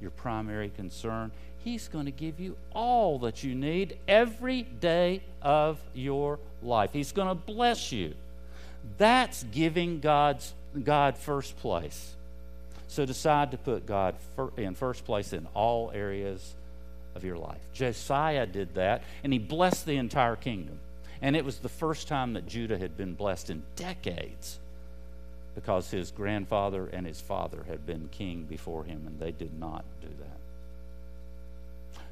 your 0.02 0.10
primary 0.10 0.70
concern, 0.76 1.32
He's 1.64 1.88
going 1.88 2.06
to 2.06 2.12
give 2.12 2.40
you 2.40 2.58
all 2.74 3.20
that 3.20 3.44
you 3.44 3.54
need 3.54 3.98
every 4.08 4.64
day 4.64 5.22
of 5.42 5.80
your 5.94 6.40
life. 6.64 6.92
He's 6.94 7.12
going 7.12 7.28
to 7.28 7.36
bless 7.36 7.92
you. 7.92 8.16
That's 8.98 9.44
giving 9.44 10.00
God's, 10.00 10.54
God 10.84 11.18
first 11.18 11.58
place. 11.60 12.16
So 12.88 13.06
decide 13.06 13.52
to 13.52 13.58
put 13.58 13.86
God 13.86 14.16
in 14.56 14.74
first 14.74 15.06
place 15.06 15.34
in 15.34 15.46
all 15.54 15.92
areas 15.94 16.56
of 17.18 17.26
your 17.26 17.38
life. 17.38 17.60
Josiah 17.74 18.46
did 18.46 18.76
that, 18.76 19.04
and 19.24 19.34
he 19.34 19.40
blessed 19.40 19.86
the 19.86 19.98
entire 19.98 20.38
kingdom. 20.38 20.80
And 21.22 21.36
it 21.36 21.44
was 21.44 21.58
the 21.58 21.68
first 21.68 22.08
time 22.08 22.34
that 22.34 22.48
Judah 22.48 22.78
had 22.78 22.96
been 22.96 23.16
blessed 23.16 23.50
in 23.50 23.64
decades 23.76 24.60
because 25.56 25.90
his 25.90 26.12
grandfather 26.12 26.88
and 26.94 27.06
his 27.06 27.20
father 27.20 27.66
had 27.68 27.86
been 27.86 28.08
king 28.12 28.44
before 28.44 28.84
him, 28.84 29.04
and 29.08 29.20
they 29.20 29.32
did 29.32 29.60
not 29.60 29.84
do 30.00 30.08
that. 30.20 30.38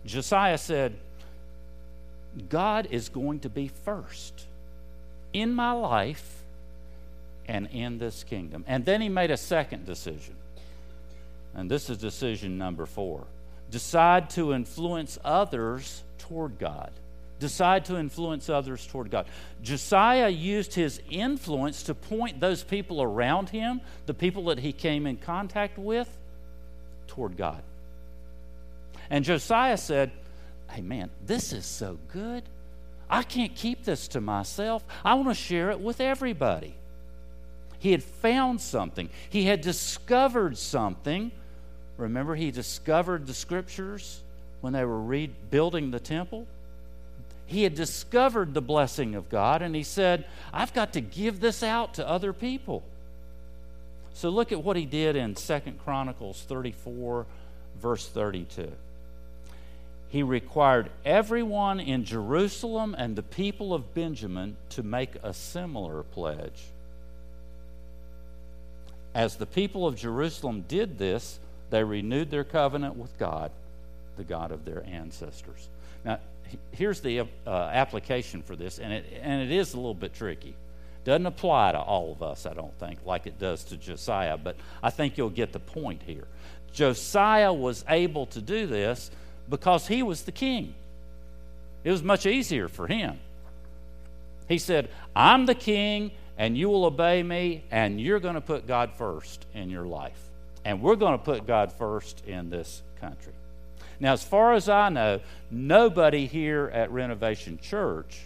Josiah 0.05 0.57
said, 0.57 0.95
God 2.49 2.87
is 2.89 3.07
going 3.07 3.39
to 3.41 3.49
be 3.49 3.67
first 3.67 4.45
in 5.31 5.53
my 5.53 5.71
life 5.71 6.41
and 7.47 7.69
in 7.71 7.99
this 7.99 8.23
kingdom. 8.23 8.65
And 8.67 8.83
then 8.83 9.01
he 9.01 9.09
made 9.09 9.29
a 9.29 9.37
second 9.37 9.85
decision. 9.85 10.35
And 11.53 11.69
this 11.69 11.89
is 11.89 11.99
decision 11.99 12.57
number 12.57 12.85
four 12.85 13.25
decide 13.71 14.29
to 14.31 14.53
influence 14.53 15.17
others 15.23 16.03
toward 16.17 16.59
God. 16.59 16.91
Decide 17.39 17.85
to 17.85 17.97
influence 17.97 18.49
others 18.49 18.87
toward 18.87 19.11
God. 19.11 19.25
Josiah 19.61 20.29
used 20.29 20.73
his 20.73 21.01
influence 21.09 21.83
to 21.83 21.93
point 21.93 22.39
those 22.39 22.63
people 22.63 23.01
around 23.01 23.49
him, 23.49 23.81
the 24.05 24.13
people 24.13 24.45
that 24.45 24.59
he 24.59 24.71
came 24.71 25.05
in 25.05 25.17
contact 25.17 25.77
with, 25.77 26.09
toward 27.07 27.35
God. 27.35 27.61
And 29.09 29.25
Josiah 29.25 29.77
said, 29.77 30.11
Hey, 30.69 30.81
man, 30.81 31.09
this 31.25 31.53
is 31.53 31.65
so 31.65 31.99
good. 32.11 32.43
I 33.09 33.23
can't 33.23 33.53
keep 33.55 33.83
this 33.83 34.07
to 34.09 34.21
myself. 34.21 34.83
I 35.03 35.13
want 35.13 35.27
to 35.27 35.35
share 35.35 35.69
it 35.69 35.79
with 35.79 36.01
everybody. 36.01 36.75
He 37.79 37.91
had 37.91 38.03
found 38.03 38.61
something, 38.61 39.09
he 39.29 39.43
had 39.43 39.61
discovered 39.61 40.57
something. 40.57 41.31
Remember, 41.97 42.35
he 42.35 42.51
discovered 42.51 43.27
the 43.27 43.33
scriptures 43.33 44.21
when 44.61 44.73
they 44.73 44.83
were 44.83 45.01
rebuilding 45.01 45.91
the 45.91 45.99
temple? 45.99 46.47
He 47.45 47.63
had 47.63 47.75
discovered 47.75 48.53
the 48.53 48.61
blessing 48.61 49.15
of 49.15 49.29
God, 49.29 49.61
and 49.61 49.75
he 49.75 49.83
said, 49.83 50.25
I've 50.51 50.73
got 50.73 50.93
to 50.93 51.01
give 51.01 51.39
this 51.39 51.61
out 51.61 51.95
to 51.95 52.07
other 52.07 52.33
people. 52.33 52.83
So 54.13 54.29
look 54.29 54.51
at 54.51 54.63
what 54.63 54.77
he 54.77 54.85
did 54.85 55.15
in 55.15 55.35
Second 55.35 55.79
Chronicles 55.83 56.41
34, 56.41 57.25
verse 57.79 58.07
32 58.07 58.71
he 60.15 60.23
required 60.23 60.89
everyone 61.03 61.79
in 61.79 62.05
Jerusalem 62.05 62.95
and 62.97 63.17
the 63.17 63.21
people 63.21 63.73
of 63.73 63.93
Benjamin 63.93 64.55
to 64.69 64.81
make 64.81 65.15
a 65.21 65.33
similar 65.33 66.03
pledge. 66.03 66.63
As 69.13 69.35
the 69.35 69.45
people 69.45 69.85
of 69.85 69.97
Jerusalem 69.97 70.63
did 70.69 70.97
this, 70.97 71.37
they 71.69 71.83
renewed 71.83 72.29
their 72.29 72.43
covenant 72.43 72.95
with 72.95 73.17
God, 73.17 73.51
the 74.17 74.23
God 74.23 74.51
of 74.51 74.65
their 74.65 74.85
ancestors. 74.85 75.67
Now, 76.03 76.19
here's 76.71 77.01
the 77.01 77.21
uh, 77.21 77.25
application 77.47 78.41
for 78.41 78.55
this, 78.55 78.79
and 78.79 78.93
it, 78.93 79.05
and 79.21 79.41
it 79.41 79.55
is 79.55 79.73
a 79.73 79.77
little 79.77 79.93
bit 79.93 80.13
tricky. 80.13 80.55
Doesn't 81.03 81.25
apply 81.25 81.73
to 81.73 81.79
all 81.79 82.11
of 82.11 82.23
us, 82.23 82.45
I 82.45 82.53
don't 82.53 82.73
think, 82.79 82.99
like 83.05 83.27
it 83.27 83.39
does 83.39 83.63
to 83.65 83.77
Josiah, 83.77 84.37
but 84.37 84.55
I 84.81 84.89
think 84.89 85.17
you'll 85.17 85.29
get 85.29 85.53
the 85.53 85.59
point 85.59 86.01
here. 86.05 86.27
Josiah 86.73 87.53
was 87.53 87.85
able 87.87 88.25
to 88.27 88.41
do 88.41 88.67
this 88.67 89.11
because 89.49 89.87
he 89.87 90.03
was 90.03 90.23
the 90.23 90.31
king. 90.31 90.73
It 91.83 91.91
was 91.91 92.01
much 92.01 92.25
easier 92.25 92.67
for 92.67 92.87
him. 92.87 93.19
He 94.47 94.57
said, 94.57 94.89
I'm 95.15 95.45
the 95.45 95.55
king, 95.55 96.11
and 96.37 96.57
you 96.57 96.69
will 96.69 96.85
obey 96.85 97.21
me, 97.23 97.63
and 97.71 98.01
you're 98.01 98.19
going 98.19 98.35
to 98.35 98.41
put 98.41 98.67
God 98.67 98.91
first 98.97 99.45
in 99.53 99.69
your 99.69 99.85
life. 99.85 100.19
And 100.65 100.81
we're 100.81 100.95
going 100.95 101.17
to 101.17 101.23
put 101.23 101.47
God 101.47 101.71
first 101.71 102.25
in 102.25 102.49
this 102.49 102.81
country. 102.99 103.33
Now, 103.99 104.13
as 104.13 104.23
far 104.23 104.53
as 104.53 104.67
I 104.67 104.89
know, 104.89 105.21
nobody 105.49 106.25
here 106.25 106.69
at 106.73 106.91
Renovation 106.91 107.59
Church 107.61 108.19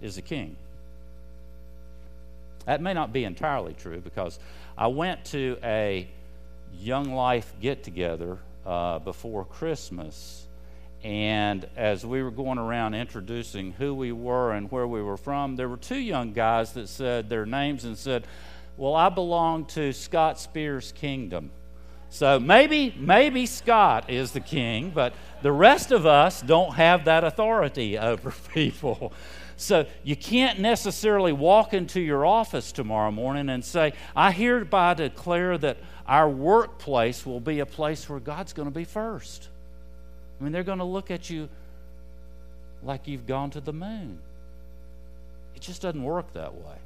is 0.00 0.16
a 0.16 0.22
king. 0.22 0.56
That 2.64 2.80
may 2.80 2.94
not 2.94 3.12
be 3.12 3.24
entirely 3.24 3.74
true 3.74 4.00
because 4.00 4.38
I 4.78 4.86
went 4.86 5.24
to 5.26 5.58
a 5.62 6.08
Young 6.78 7.12
Life 7.12 7.52
get 7.60 7.82
together 7.82 8.38
uh, 8.64 9.00
before 9.00 9.44
Christmas. 9.44 10.46
And 11.02 11.66
as 11.76 12.04
we 12.04 12.22
were 12.22 12.30
going 12.30 12.58
around 12.58 12.94
introducing 12.94 13.72
who 13.72 13.94
we 13.94 14.12
were 14.12 14.52
and 14.52 14.70
where 14.70 14.86
we 14.86 15.02
were 15.02 15.16
from, 15.16 15.56
there 15.56 15.68
were 15.68 15.78
two 15.78 15.98
young 15.98 16.32
guys 16.32 16.72
that 16.74 16.88
said 16.88 17.28
their 17.28 17.46
names 17.46 17.84
and 17.84 17.96
said, 17.96 18.24
Well, 18.80 18.94
I 18.94 19.10
belong 19.10 19.66
to 19.66 19.92
Scott 19.92 20.40
Spears' 20.40 20.90
kingdom. 20.92 21.50
So 22.08 22.40
maybe, 22.40 22.94
maybe 22.96 23.44
Scott 23.44 24.08
is 24.08 24.32
the 24.32 24.40
king, 24.40 24.88
but 24.88 25.12
the 25.42 25.52
rest 25.52 25.92
of 25.92 26.06
us 26.06 26.40
don't 26.40 26.72
have 26.72 27.04
that 27.04 27.22
authority 27.22 27.98
over 27.98 28.32
people. 28.54 29.12
So 29.58 29.84
you 30.02 30.16
can't 30.16 30.60
necessarily 30.60 31.30
walk 31.30 31.74
into 31.74 32.00
your 32.00 32.24
office 32.24 32.72
tomorrow 32.72 33.10
morning 33.10 33.50
and 33.50 33.62
say, 33.62 33.92
I 34.16 34.30
hereby 34.30 34.94
declare 34.94 35.58
that 35.58 35.76
our 36.06 36.30
workplace 36.30 37.26
will 37.26 37.38
be 37.38 37.60
a 37.60 37.66
place 37.66 38.08
where 38.08 38.18
God's 38.18 38.54
going 38.54 38.68
to 38.68 38.74
be 38.74 38.84
first. 38.84 39.50
I 40.40 40.44
mean, 40.44 40.54
they're 40.54 40.62
going 40.62 40.78
to 40.78 40.84
look 40.84 41.10
at 41.10 41.28
you 41.28 41.50
like 42.82 43.06
you've 43.06 43.26
gone 43.26 43.50
to 43.50 43.60
the 43.60 43.74
moon. 43.74 44.20
It 45.54 45.60
just 45.60 45.82
doesn't 45.82 46.02
work 46.02 46.32
that 46.32 46.54
way. 46.54 46.78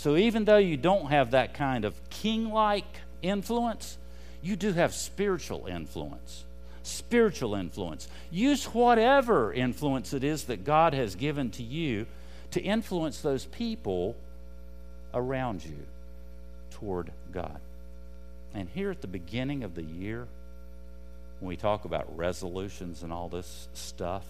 So 0.00 0.16
even 0.16 0.46
though 0.46 0.56
you 0.56 0.78
don't 0.78 1.10
have 1.10 1.32
that 1.32 1.52
kind 1.52 1.84
of 1.84 1.94
king 2.08 2.50
like 2.50 2.86
influence, 3.20 3.98
you 4.40 4.56
do 4.56 4.72
have 4.72 4.94
spiritual 4.94 5.66
influence. 5.66 6.46
Spiritual 6.82 7.54
influence. 7.54 8.08
Use 8.30 8.64
whatever 8.64 9.52
influence 9.52 10.14
it 10.14 10.24
is 10.24 10.44
that 10.44 10.64
God 10.64 10.94
has 10.94 11.16
given 11.16 11.50
to 11.50 11.62
you 11.62 12.06
to 12.52 12.62
influence 12.62 13.20
those 13.20 13.44
people 13.44 14.16
around 15.12 15.66
you 15.66 15.76
toward 16.70 17.12
God. 17.30 17.60
And 18.54 18.70
here 18.70 18.90
at 18.90 19.02
the 19.02 19.06
beginning 19.06 19.64
of 19.64 19.74
the 19.74 19.84
year, 19.84 20.26
when 21.40 21.48
we 21.50 21.58
talk 21.58 21.84
about 21.84 22.16
resolutions 22.16 23.02
and 23.02 23.12
all 23.12 23.28
this 23.28 23.68
stuff, 23.74 24.24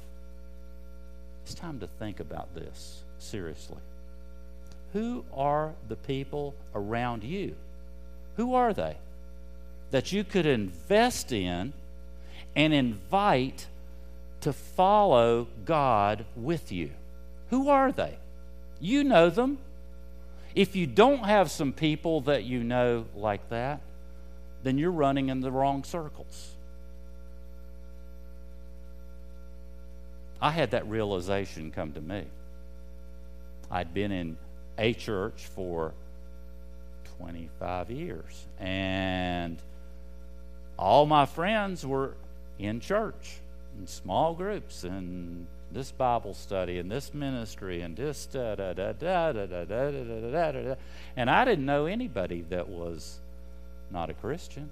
it's 1.45 1.55
time 1.55 1.79
to 1.79 1.87
think 1.87 2.19
about 2.19 2.57
this 2.57 3.05
seriously. 3.21 3.79
Who 4.93 5.25
are 5.33 5.73
the 5.89 5.97
people 5.97 6.55
around 6.75 7.25
you? 7.25 7.55
Who 8.37 8.55
are 8.55 8.73
they 8.73 8.97
that 9.91 10.13
you 10.13 10.25
could 10.25 10.47
invest 10.47 11.33
in 11.33 11.73
and 12.57 12.73
invite 12.73 13.67
to 14.41 14.53
follow 14.53 15.47
God 15.65 16.25
with 16.37 16.73
you? 16.73 16.91
Who 17.51 17.69
are 17.69 17.93
they? 17.93 18.17
You 18.81 19.05
know 19.05 19.31
them. 19.31 19.59
If 20.55 20.75
you 20.75 20.87
don't 20.87 21.25
have 21.25 21.51
some 21.51 21.73
people 21.73 22.23
that 22.23 22.45
you 22.45 22.65
know 22.65 23.05
like 23.15 23.49
that, 23.51 23.81
then 24.63 24.79
you're 24.79 24.91
running 24.91 25.29
in 25.29 25.41
the 25.41 25.51
wrong 25.51 25.85
circles. 25.85 26.55
I 30.43 30.51
had 30.51 30.71
that 30.71 30.89
realization 30.89 31.71
come 31.71 31.93
to 31.93 32.01
me. 32.01 32.25
I'd 33.71 33.93
been 33.95 34.11
in 34.11 34.37
a 34.81 34.95
church 34.95 35.47
for 35.55 35.93
25 37.19 37.91
years, 37.91 38.47
and 38.59 39.59
all 40.79 41.05
my 41.05 41.27
friends 41.27 41.85
were 41.85 42.15
in 42.59 42.81
church, 42.81 43.37
in 43.79 43.87
small 43.87 44.33
groups, 44.33 44.83
and 44.85 45.47
this 45.71 45.93
Bible 45.93 46.33
study, 46.33 46.79
and 46.79 46.91
this 46.91 47.13
ministry, 47.13 47.83
and 47.83 47.95
this 47.95 48.25
da 48.25 48.55
da 48.55 48.73
da 48.73 48.93
da 48.93 49.33
da 49.33 49.47
da 49.47 49.65
da 49.65 49.91
da 49.91 50.03
da 50.03 50.51
da 50.51 50.53
da. 50.53 50.75
And 51.15 51.31
I 51.31 51.45
didn't 51.45 51.67
know 51.67 51.85
anybody 51.85 52.41
that 52.49 52.67
was 52.67 53.21
not 53.91 54.09
a 54.09 54.15
Christian. 54.15 54.71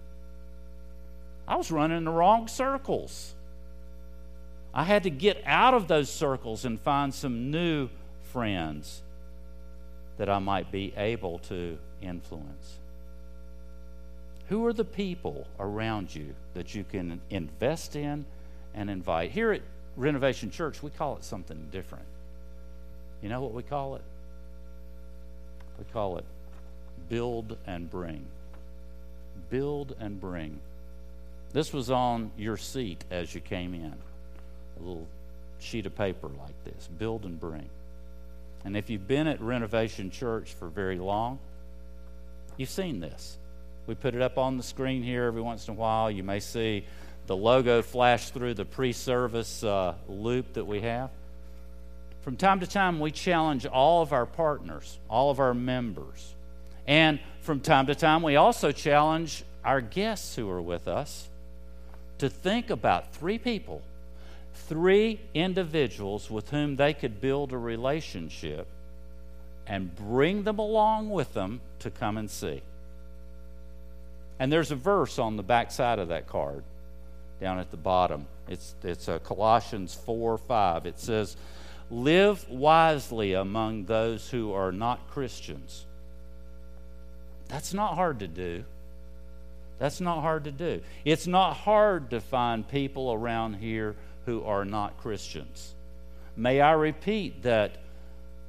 I 1.46 1.56
was 1.56 1.70
running 1.70 1.98
in 1.98 2.04
the 2.04 2.10
wrong 2.10 2.48
circles. 2.48 3.34
I 4.72 4.84
had 4.84 5.02
to 5.02 5.10
get 5.10 5.42
out 5.44 5.74
of 5.74 5.86
those 5.86 6.10
circles 6.10 6.64
and 6.64 6.80
find 6.80 7.12
some 7.12 7.50
new 7.50 7.90
friends 8.22 9.02
that 10.18 10.28
I 10.28 10.38
might 10.38 10.70
be 10.70 10.92
able 10.96 11.38
to 11.40 11.78
influence. 12.02 12.78
Who 14.48 14.66
are 14.66 14.72
the 14.72 14.84
people 14.84 15.46
around 15.58 16.14
you 16.14 16.34
that 16.54 16.74
you 16.74 16.84
can 16.84 17.20
invest 17.30 17.96
in 17.96 18.24
and 18.74 18.90
invite? 18.90 19.30
Here 19.30 19.52
at 19.52 19.62
Renovation 19.96 20.50
Church, 20.50 20.82
we 20.82 20.90
call 20.90 21.16
it 21.16 21.24
something 21.24 21.68
different. 21.70 22.06
You 23.22 23.28
know 23.28 23.40
what 23.40 23.52
we 23.52 23.62
call 23.62 23.96
it? 23.96 24.02
We 25.78 25.84
call 25.92 26.18
it 26.18 26.24
build 27.08 27.56
and 27.66 27.90
bring. 27.90 28.24
Build 29.50 29.94
and 30.00 30.20
bring. 30.20 30.58
This 31.52 31.72
was 31.72 31.90
on 31.90 32.30
your 32.36 32.56
seat 32.56 33.04
as 33.10 33.34
you 33.34 33.40
came 33.40 33.74
in 33.74 33.94
a 34.78 34.82
little 34.82 35.06
sheet 35.58 35.86
of 35.86 35.96
paper 35.96 36.28
like 36.28 36.64
this 36.64 36.88
build 36.98 37.24
and 37.24 37.38
bring. 37.38 37.68
And 38.64 38.76
if 38.76 38.90
you've 38.90 39.08
been 39.08 39.26
at 39.26 39.40
Renovation 39.40 40.10
Church 40.10 40.52
for 40.52 40.68
very 40.68 40.98
long, 40.98 41.38
you've 42.56 42.70
seen 42.70 43.00
this. 43.00 43.38
We 43.86 43.94
put 43.94 44.14
it 44.14 44.20
up 44.20 44.36
on 44.36 44.56
the 44.56 44.62
screen 44.62 45.02
here 45.02 45.24
every 45.24 45.40
once 45.40 45.68
in 45.68 45.74
a 45.74 45.76
while. 45.76 46.10
You 46.10 46.22
may 46.22 46.40
see 46.40 46.84
the 47.26 47.36
logo 47.36 47.82
flash 47.82 48.30
through 48.30 48.54
the 48.54 48.64
pre 48.64 48.92
service 48.92 49.62
uh, 49.64 49.94
loop 50.08 50.54
that 50.54 50.66
we 50.66 50.80
have. 50.80 51.10
From 52.22 52.36
time 52.36 52.60
to 52.60 52.66
time, 52.66 53.00
we 53.00 53.10
challenge 53.10 53.64
all 53.64 54.02
of 54.02 54.12
our 54.12 54.26
partners, 54.26 54.98
all 55.08 55.30
of 55.30 55.40
our 55.40 55.54
members. 55.54 56.34
And 56.86 57.20
from 57.40 57.60
time 57.60 57.86
to 57.86 57.94
time, 57.94 58.22
we 58.22 58.36
also 58.36 58.72
challenge 58.72 59.44
our 59.64 59.80
guests 59.80 60.36
who 60.36 60.50
are 60.50 60.60
with 60.60 60.88
us 60.88 61.28
to 62.18 62.28
think 62.28 62.70
about 62.70 63.14
three 63.14 63.38
people 63.38 63.82
three 64.66 65.20
individuals 65.34 66.30
with 66.30 66.50
whom 66.50 66.76
they 66.76 66.92
could 66.94 67.20
build 67.20 67.52
a 67.52 67.58
relationship 67.58 68.66
and 69.66 69.94
bring 69.94 70.44
them 70.44 70.58
along 70.58 71.10
with 71.10 71.34
them 71.34 71.60
to 71.80 71.90
come 71.90 72.16
and 72.16 72.30
see. 72.30 72.62
And 74.38 74.52
there's 74.52 74.70
a 74.70 74.76
verse 74.76 75.18
on 75.18 75.36
the 75.36 75.42
back 75.42 75.70
side 75.70 75.98
of 75.98 76.08
that 76.08 76.26
card 76.26 76.62
down 77.40 77.58
at 77.58 77.70
the 77.70 77.76
bottom. 77.76 78.26
It's, 78.48 78.74
it's 78.82 79.08
a 79.08 79.18
Colossians 79.18 79.94
4 79.94 80.38
5. 80.38 80.86
It 80.86 80.98
says, 80.98 81.36
Live 81.90 82.48
wisely 82.48 83.32
among 83.34 83.84
those 83.84 84.28
who 84.30 84.52
are 84.52 84.72
not 84.72 85.10
Christians. 85.10 85.86
That's 87.48 87.72
not 87.72 87.94
hard 87.94 88.20
to 88.20 88.28
do. 88.28 88.64
That's 89.78 90.00
not 90.00 90.20
hard 90.20 90.44
to 90.44 90.52
do. 90.52 90.82
It's 91.04 91.26
not 91.26 91.54
hard 91.54 92.10
to 92.10 92.20
find 92.20 92.68
people 92.68 93.12
around 93.12 93.54
here 93.54 93.96
who 94.28 94.44
are 94.44 94.66
not 94.66 94.98
Christians. 94.98 95.74
May 96.36 96.60
I 96.60 96.72
repeat 96.72 97.44
that 97.44 97.78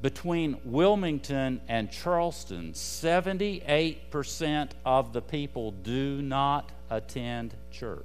between 0.02 0.58
Wilmington 0.65 1.62
and 1.70 1.89
Charleston, 1.89 2.74
78% 2.74 4.72
of 4.86 5.13
the 5.13 5.22
people 5.22 5.72
do 5.72 6.22
not 6.22 6.70
attend 6.89 7.56
church. 7.72 8.04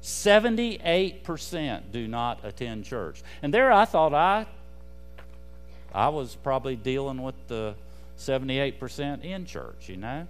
78% 0.00 1.82
do 1.90 2.06
not 2.06 2.38
attend 2.44 2.84
church. 2.84 3.20
And 3.42 3.52
there 3.52 3.72
I 3.72 3.84
thought 3.84 4.14
I 4.14 4.46
I 5.92 6.08
was 6.08 6.36
probably 6.36 6.76
dealing 6.76 7.20
with 7.20 7.34
the 7.48 7.74
78% 8.16 9.24
in 9.24 9.44
church, 9.44 9.88
you 9.88 9.96
know? 9.96 10.28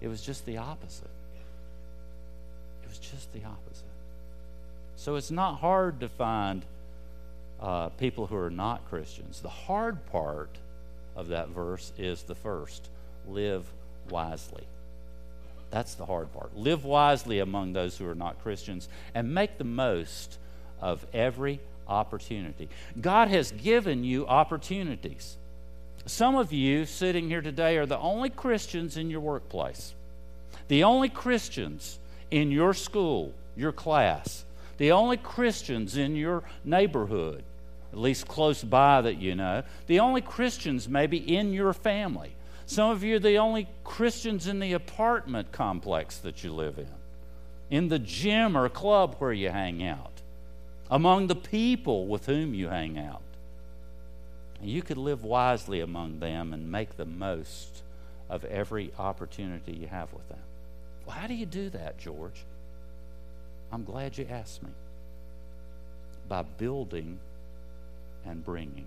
It 0.00 0.06
was 0.06 0.22
just 0.22 0.46
the 0.46 0.58
opposite. 0.58 1.10
It 2.84 2.88
was 2.88 2.98
just 2.98 3.32
the 3.32 3.40
opposite. 3.40 3.65
So 5.06 5.14
it's 5.14 5.30
not 5.30 5.60
hard 5.60 6.00
to 6.00 6.08
find 6.08 6.64
uh, 7.60 7.90
people 7.90 8.26
who 8.26 8.34
are 8.34 8.50
not 8.50 8.90
Christians. 8.90 9.40
The 9.40 9.48
hard 9.48 10.04
part 10.06 10.50
of 11.14 11.28
that 11.28 11.50
verse 11.50 11.92
is 11.96 12.24
the 12.24 12.34
first 12.34 12.88
live 13.28 13.64
wisely. 14.10 14.64
That's 15.70 15.94
the 15.94 16.06
hard 16.06 16.32
part. 16.32 16.56
Live 16.56 16.84
wisely 16.84 17.38
among 17.38 17.72
those 17.72 17.96
who 17.96 18.08
are 18.08 18.16
not 18.16 18.42
Christians 18.42 18.88
and 19.14 19.32
make 19.32 19.58
the 19.58 19.62
most 19.62 20.40
of 20.80 21.06
every 21.14 21.60
opportunity. 21.86 22.68
God 23.00 23.28
has 23.28 23.52
given 23.52 24.02
you 24.02 24.26
opportunities. 24.26 25.36
Some 26.06 26.34
of 26.34 26.52
you 26.52 26.84
sitting 26.84 27.28
here 27.28 27.42
today 27.42 27.76
are 27.76 27.86
the 27.86 28.00
only 28.00 28.28
Christians 28.28 28.96
in 28.96 29.08
your 29.08 29.20
workplace, 29.20 29.94
the 30.66 30.82
only 30.82 31.10
Christians 31.10 32.00
in 32.32 32.50
your 32.50 32.74
school, 32.74 33.32
your 33.56 33.70
class, 33.70 34.45
the 34.78 34.92
only 34.92 35.16
Christians 35.16 35.96
in 35.96 36.16
your 36.16 36.42
neighborhood, 36.64 37.42
at 37.92 37.98
least 37.98 38.28
close 38.28 38.62
by 38.62 39.00
that 39.00 39.16
you 39.16 39.34
know, 39.34 39.62
the 39.86 40.00
only 40.00 40.20
Christians 40.20 40.88
maybe 40.88 41.16
in 41.16 41.52
your 41.52 41.72
family. 41.72 42.32
Some 42.66 42.90
of 42.90 43.02
you 43.02 43.16
are 43.16 43.20
the 43.20 43.38
only 43.38 43.68
Christians 43.84 44.46
in 44.46 44.58
the 44.58 44.72
apartment 44.72 45.52
complex 45.52 46.18
that 46.18 46.42
you 46.42 46.52
live 46.52 46.78
in, 46.78 46.88
in 47.70 47.88
the 47.88 47.98
gym 47.98 48.56
or 48.56 48.68
club 48.68 49.16
where 49.18 49.32
you 49.32 49.50
hang 49.50 49.86
out, 49.86 50.20
among 50.90 51.28
the 51.28 51.36
people 51.36 52.06
with 52.06 52.26
whom 52.26 52.54
you 52.54 52.68
hang 52.68 52.98
out. 52.98 53.22
You 54.62 54.82
could 54.82 54.96
live 54.96 55.22
wisely 55.22 55.80
among 55.80 56.18
them 56.18 56.52
and 56.52 56.70
make 56.70 56.96
the 56.96 57.04
most 57.04 57.82
of 58.28 58.44
every 58.44 58.90
opportunity 58.98 59.72
you 59.72 59.86
have 59.86 60.12
with 60.12 60.28
them. 60.28 60.38
Well, 61.06 61.16
how 61.16 61.26
do 61.26 61.34
you 61.34 61.46
do 61.46 61.70
that, 61.70 61.98
George? 61.98 62.44
I'm 63.72 63.84
glad 63.84 64.16
you 64.16 64.26
asked 64.30 64.62
me. 64.62 64.70
By 66.28 66.42
building 66.42 67.18
and 68.24 68.44
bringing. 68.44 68.86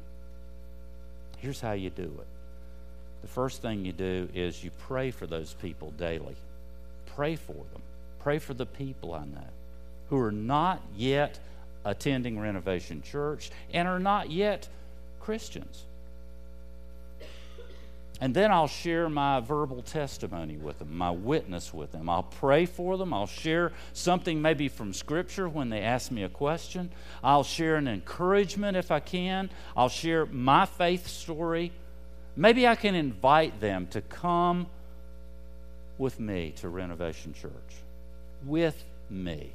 Here's 1.38 1.62
how 1.62 1.72
you 1.72 1.90
do 1.90 2.04
it. 2.04 2.28
The 3.22 3.28
first 3.28 3.62
thing 3.62 3.86
you 3.86 3.94
do 3.94 4.30
is 4.34 4.64
you 4.64 4.72
pray 4.88 5.12
for 5.12 5.28
those 5.28 5.54
people 5.54 5.92
daily. 5.92 6.36
Pray 7.16 7.36
for 7.36 7.54
them. 7.54 7.82
Pray 8.20 8.40
for 8.40 8.54
the 8.54 8.66
people 8.66 9.14
I 9.14 9.26
know 9.26 9.48
who 10.10 10.20
are 10.20 10.32
not 10.32 10.82
yet 10.96 11.40
attending 11.86 12.40
Renovation 12.40 13.02
Church 13.02 13.52
and 13.74 13.88
are 13.88 14.00
not 14.00 14.30
yet 14.30 14.68
Christians. 15.20 15.84
And 18.22 18.34
then 18.34 18.52
I'll 18.52 18.68
share 18.68 19.08
my 19.08 19.40
verbal 19.40 19.82
testimony 19.82 20.58
with 20.58 20.80
them, 20.80 20.98
my 20.98 21.10
witness 21.10 21.74
with 21.74 21.94
them. 21.94 22.10
I'll 22.10 22.24
pray 22.24 22.66
for 22.66 22.98
them. 22.98 23.14
I'll 23.14 23.28
share 23.28 23.72
something 23.94 24.42
maybe 24.42 24.68
from 24.68 24.94
Scripture 24.94 25.48
when 25.48 25.70
they 25.70 25.82
ask 25.82 26.12
me 26.12 26.24
a 26.24 26.30
question. 26.30 26.92
I'll 27.24 27.44
share 27.44 27.78
an 27.78 27.88
encouragement 27.88 28.76
if 28.76 28.92
I 28.92 29.00
can. 29.00 29.50
I'll 29.76 29.90
share 29.90 30.26
my 30.26 30.66
faith 30.66 31.08
story. 31.08 31.72
Maybe 32.36 32.68
I 32.68 32.76
can 32.76 32.94
invite 32.94 33.62
them 33.62 33.88
to 33.92 34.02
come 34.02 34.68
with 35.98 36.20
me 36.20 36.54
to 36.58 36.68
Renovation 36.68 37.34
Church. 37.34 37.52
With 38.46 38.84
me. 39.10 39.52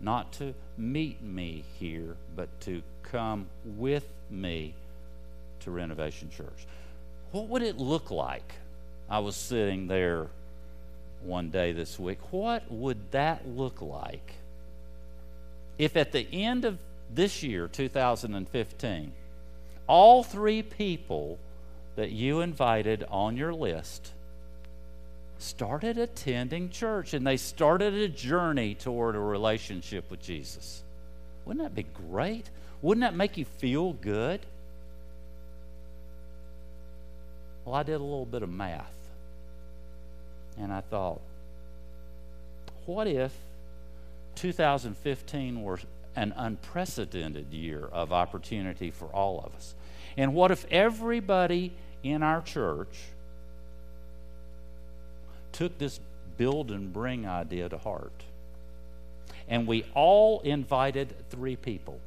Not 0.00 0.32
to 0.34 0.54
meet 0.78 1.22
me 1.22 1.64
here, 1.78 2.16
but 2.34 2.48
to 2.62 2.82
come 3.02 3.46
with 3.64 4.06
me 4.30 4.74
to 5.60 5.70
Renovation 5.70 6.30
Church. 6.30 6.66
What 7.32 7.48
would 7.48 7.62
it 7.62 7.78
look 7.78 8.10
like? 8.10 8.54
I 9.08 9.18
was 9.20 9.36
sitting 9.36 9.86
there 9.86 10.28
one 11.22 11.50
day 11.50 11.72
this 11.72 11.98
week. 11.98 12.18
What 12.30 12.70
would 12.70 13.12
that 13.12 13.46
look 13.48 13.80
like 13.82 14.32
if 15.78 15.96
at 15.96 16.12
the 16.12 16.26
end 16.32 16.64
of 16.64 16.78
this 17.14 17.42
year, 17.42 17.68
2015, 17.68 19.12
all 19.86 20.22
three 20.22 20.62
people 20.62 21.38
that 21.94 22.10
you 22.10 22.40
invited 22.40 23.04
on 23.08 23.36
your 23.36 23.54
list 23.54 24.12
started 25.38 25.98
attending 25.98 26.70
church 26.70 27.14
and 27.14 27.26
they 27.26 27.36
started 27.36 27.94
a 27.94 28.08
journey 28.08 28.74
toward 28.74 29.14
a 29.14 29.20
relationship 29.20 30.10
with 30.10 30.20
Jesus? 30.20 30.82
Wouldn't 31.44 31.64
that 31.64 31.74
be 31.74 31.86
great? 32.08 32.50
Wouldn't 32.82 33.02
that 33.02 33.14
make 33.14 33.36
you 33.36 33.44
feel 33.44 33.92
good? 33.92 34.40
Well, 37.66 37.74
I 37.74 37.82
did 37.82 37.96
a 37.96 38.04
little 38.04 38.24
bit 38.24 38.42
of 38.42 38.48
math. 38.48 38.94
And 40.56 40.72
I 40.72 40.80
thought, 40.80 41.20
what 42.86 43.08
if 43.08 43.32
2015 44.36 45.62
were 45.62 45.80
an 46.14 46.32
unprecedented 46.36 47.52
year 47.52 47.84
of 47.92 48.12
opportunity 48.12 48.90
for 48.92 49.06
all 49.06 49.42
of 49.44 49.54
us? 49.54 49.74
And 50.16 50.32
what 50.32 50.52
if 50.52 50.64
everybody 50.70 51.72
in 52.04 52.22
our 52.22 52.40
church 52.40 52.96
took 55.52 55.76
this 55.78 55.98
build 56.38 56.70
and 56.70 56.92
bring 56.92 57.26
idea 57.26 57.68
to 57.68 57.78
heart? 57.78 58.22
And 59.48 59.66
we 59.66 59.84
all 59.92 60.40
invited 60.40 61.14
three 61.30 61.56
people. 61.56 61.98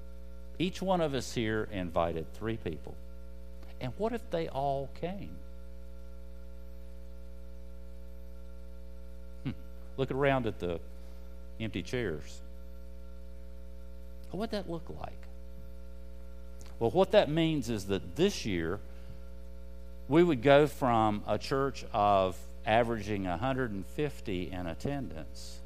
Each 0.58 0.82
one 0.82 1.02
of 1.02 1.14
us 1.14 1.34
here 1.34 1.68
invited 1.72 2.34
three 2.34 2.58
people. 2.58 2.96
And 3.82 3.92
what 3.98 4.14
if 4.14 4.30
they 4.32 4.48
all 4.48 4.90
came? 5.00 5.36
Look 10.00 10.12
around 10.12 10.48
at 10.48 10.60
the 10.60 10.80
empty 11.60 11.84
chairs. 11.84 12.40
What 14.32 14.40
would 14.40 14.52
that 14.52 14.70
look 14.70 14.90
like? 15.02 15.12
Well, 16.80 16.92
what 16.92 17.12
that 17.12 17.30
means 17.30 17.70
is 17.70 17.88
that 17.88 18.16
this 18.16 18.46
year 18.46 18.80
we 20.08 20.24
would 20.24 20.42
go 20.42 20.68
from 20.68 21.22
a 21.28 21.38
church 21.38 21.84
of 21.92 22.38
averaging 22.66 23.26
150 23.26 24.52
in 24.54 24.68
attendance. 24.68 25.60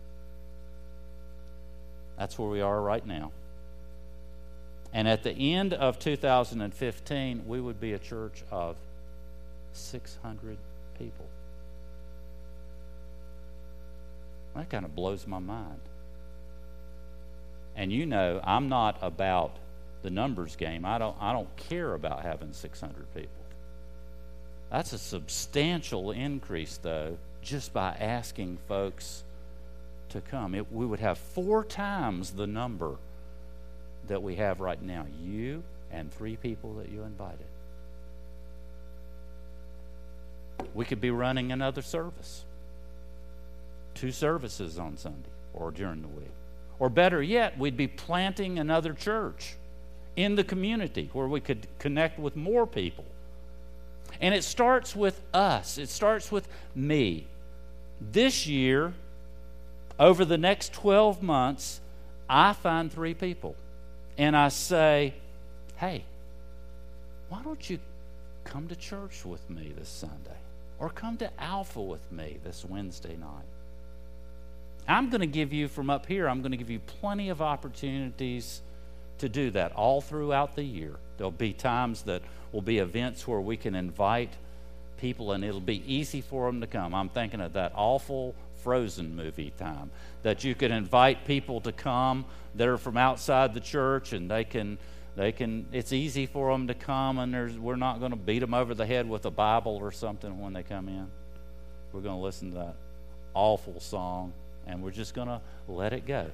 That's 2.17 2.39
where 2.39 2.49
we 2.49 2.61
are 2.61 2.81
right 2.81 3.05
now. 3.05 3.31
And 4.91 5.07
at 5.07 5.21
the 5.21 5.53
end 5.53 5.75
of 5.75 5.99
2015, 5.99 7.43
we 7.45 7.61
would 7.61 7.79
be 7.79 7.93
a 7.93 7.99
church 7.99 8.43
of 8.49 8.77
600 9.73 10.57
people. 10.97 11.27
That 14.55 14.69
kind 14.69 14.85
of 14.85 14.95
blows 14.95 15.25
my 15.25 15.39
mind. 15.39 15.79
And 17.75 17.91
you 17.91 18.05
know, 18.05 18.39
I'm 18.43 18.69
not 18.69 18.97
about 19.01 19.57
the 20.03 20.09
numbers 20.09 20.55
game. 20.55 20.85
I 20.85 20.97
don't, 20.97 21.15
I 21.19 21.33
don't 21.33 21.53
care 21.55 21.93
about 21.93 22.21
having 22.21 22.53
600 22.53 23.13
people. 23.15 23.29
That's 24.69 24.93
a 24.93 24.97
substantial 24.97 26.11
increase, 26.11 26.77
though, 26.77 27.17
just 27.41 27.73
by 27.73 27.95
asking 27.99 28.57
folks 28.67 29.23
to 30.09 30.21
come. 30.21 30.55
It, 30.55 30.71
we 30.71 30.85
would 30.85 30.99
have 30.99 31.17
four 31.17 31.63
times 31.63 32.31
the 32.31 32.47
number 32.47 32.95
that 34.07 34.21
we 34.21 34.35
have 34.35 34.59
right 34.59 34.81
now. 34.81 35.05
You 35.23 35.63
and 35.91 36.11
three 36.11 36.35
people 36.35 36.73
that 36.75 36.89
you 36.89 37.03
invited. 37.03 37.45
We 40.73 40.85
could 40.85 41.01
be 41.01 41.11
running 41.11 41.51
another 41.51 41.81
service 41.81 42.45
two 44.03 44.11
services 44.11 44.77
on 44.77 44.97
Sunday 44.97 45.29
or 45.53 45.71
during 45.71 46.01
the 46.01 46.09
week. 46.09 46.33
Or 46.77 46.89
better 46.89 47.23
yet, 47.23 47.57
we'd 47.57 47.77
be 47.77 47.87
planting 47.87 48.59
another 48.59 48.91
church 48.91 49.55
in 50.17 50.35
the 50.35 50.43
community 50.43 51.09
where 51.13 51.29
we 51.29 51.39
could 51.39 51.65
connect 51.79 52.19
with 52.19 52.35
more 52.35 52.67
people. 52.67 53.05
And 54.19 54.35
it 54.35 54.43
starts 54.43 54.93
with 54.93 55.21
us, 55.33 55.77
it 55.77 55.87
starts 55.87 56.33
with 56.33 56.49
me. 56.75 57.27
This 58.11 58.45
year, 58.45 58.91
over 59.97 60.25
the 60.25 60.37
next 60.37 60.73
12 60.73 61.23
months, 61.23 61.79
I 62.27 62.51
find 62.51 62.91
three 62.91 63.13
people 63.13 63.55
and 64.17 64.35
I 64.35 64.49
say, 64.49 65.13
hey, 65.77 66.03
why 67.29 67.41
don't 67.41 67.69
you 67.69 67.79
come 68.43 68.67
to 68.67 68.75
church 68.75 69.23
with 69.23 69.49
me 69.49 69.71
this 69.77 69.87
Sunday? 69.87 70.41
Or 70.77 70.89
come 70.89 71.15
to 71.19 71.31
Alpha 71.41 71.79
with 71.79 72.11
me 72.11 72.39
this 72.43 72.65
Wednesday 72.65 73.15
night? 73.15 73.45
I'm 74.87 75.09
going 75.09 75.21
to 75.21 75.27
give 75.27 75.53
you 75.53 75.67
from 75.67 75.89
up 75.89 76.05
here, 76.05 76.27
I'm 76.27 76.41
going 76.41 76.51
to 76.51 76.57
give 76.57 76.69
you 76.69 76.79
plenty 76.79 77.29
of 77.29 77.41
opportunities 77.41 78.61
to 79.19 79.29
do 79.29 79.51
that 79.51 79.71
all 79.73 80.01
throughout 80.01 80.55
the 80.55 80.63
year. 80.63 80.95
There'll 81.17 81.31
be 81.31 81.53
times 81.53 82.03
that 82.03 82.21
will 82.51 82.61
be 82.61 82.79
events 82.79 83.27
where 83.27 83.39
we 83.39 83.57
can 83.57 83.75
invite 83.75 84.33
people 84.97 85.31
and 85.31 85.43
it'll 85.43 85.61
be 85.61 85.83
easy 85.91 86.21
for 86.21 86.47
them 86.47 86.61
to 86.61 86.67
come. 86.67 86.93
I'm 86.93 87.09
thinking 87.09 87.41
of 87.41 87.53
that 87.53 87.71
awful 87.75 88.35
Frozen 88.63 89.15
movie 89.15 89.51
time 89.57 89.91
that 90.23 90.43
you 90.43 90.55
can 90.55 90.71
invite 90.71 91.25
people 91.25 91.59
to 91.61 91.71
come 91.73 92.25
that 92.55 92.67
are 92.67 92.77
from 92.77 92.95
outside 92.95 93.53
the 93.53 93.59
church 93.59 94.13
and 94.13 94.31
they 94.31 94.45
can 94.45 94.77
they 95.17 95.33
can 95.33 95.65
it's 95.73 95.91
easy 95.91 96.25
for 96.25 96.51
them 96.51 96.67
to 96.67 96.73
come 96.73 97.19
and 97.19 97.33
there's 97.33 97.57
we're 97.57 97.75
not 97.75 97.99
going 97.99 98.11
to 98.11 98.17
beat 98.17 98.39
them 98.39 98.53
over 98.53 98.73
the 98.73 98.85
head 98.85 99.07
with 99.07 99.25
a 99.25 99.31
bible 99.31 99.77
or 99.81 99.91
something 99.91 100.39
when 100.39 100.53
they 100.53 100.63
come 100.63 100.87
in 100.87 101.07
we're 101.91 101.99
going 101.99 102.15
to 102.15 102.23
listen 102.23 102.51
to 102.51 102.57
that 102.57 102.75
awful 103.33 103.79
song 103.81 104.31
and 104.67 104.81
we're 104.83 104.91
just 104.91 105.13
going 105.13 105.27
to 105.27 105.41
let 105.67 105.93
it 105.93 106.05
go. 106.05 106.27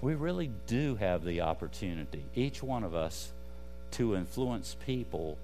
we 0.00 0.14
really 0.14 0.50
do 0.66 0.96
have 0.96 1.24
the 1.24 1.40
opportunity, 1.40 2.24
each 2.34 2.62
one 2.62 2.84
of 2.84 2.94
us, 2.94 3.32
to 3.92 4.14
influence 4.14 4.76
people 4.84 5.38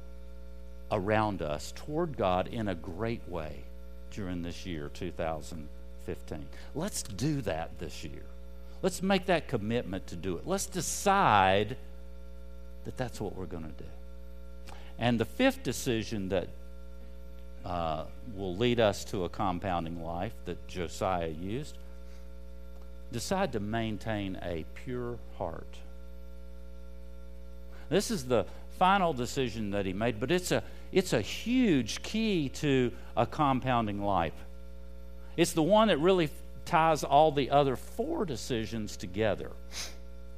around 0.92 1.40
us 1.40 1.72
toward 1.76 2.16
God 2.16 2.48
in 2.48 2.68
a 2.68 2.74
great 2.74 3.22
way 3.28 3.64
during 4.10 4.42
this 4.42 4.66
year, 4.66 4.90
2015. 4.92 6.46
Let's 6.74 7.02
do 7.02 7.40
that 7.42 7.78
this 7.78 8.04
year. 8.04 8.22
Let's 8.82 9.02
make 9.02 9.26
that 9.26 9.46
commitment 9.46 10.06
to 10.08 10.16
do 10.16 10.36
it. 10.36 10.46
Let's 10.46 10.66
decide 10.66 11.76
that 12.84 12.96
that's 12.96 13.20
what 13.20 13.36
we're 13.36 13.46
going 13.46 13.64
to 13.64 13.68
do. 13.68 13.88
And 15.00 15.18
the 15.18 15.24
fifth 15.24 15.62
decision 15.62 16.28
that 16.28 16.48
uh, 17.64 18.04
will 18.34 18.56
lead 18.56 18.78
us 18.80 19.04
to 19.06 19.24
a 19.24 19.28
compounding 19.28 20.04
life 20.04 20.34
that 20.44 20.68
Josiah 20.68 21.28
used 21.28 21.76
decide 23.10 23.52
to 23.52 23.60
maintain 23.60 24.38
a 24.42 24.64
pure 24.84 25.18
heart. 25.36 25.76
This 27.88 28.10
is 28.10 28.24
the 28.26 28.46
final 28.78 29.12
decision 29.12 29.70
that 29.72 29.84
he 29.84 29.92
made, 29.92 30.20
but 30.20 30.30
it's 30.30 30.52
a, 30.52 30.62
it's 30.92 31.12
a 31.12 31.20
huge 31.20 32.02
key 32.02 32.48
to 32.50 32.92
a 33.16 33.26
compounding 33.26 34.02
life. 34.02 34.34
It's 35.36 35.52
the 35.52 35.62
one 35.62 35.88
that 35.88 35.98
really 35.98 36.30
ties 36.66 37.02
all 37.02 37.32
the 37.32 37.50
other 37.50 37.74
four 37.74 38.24
decisions 38.24 38.96
together. 38.96 39.50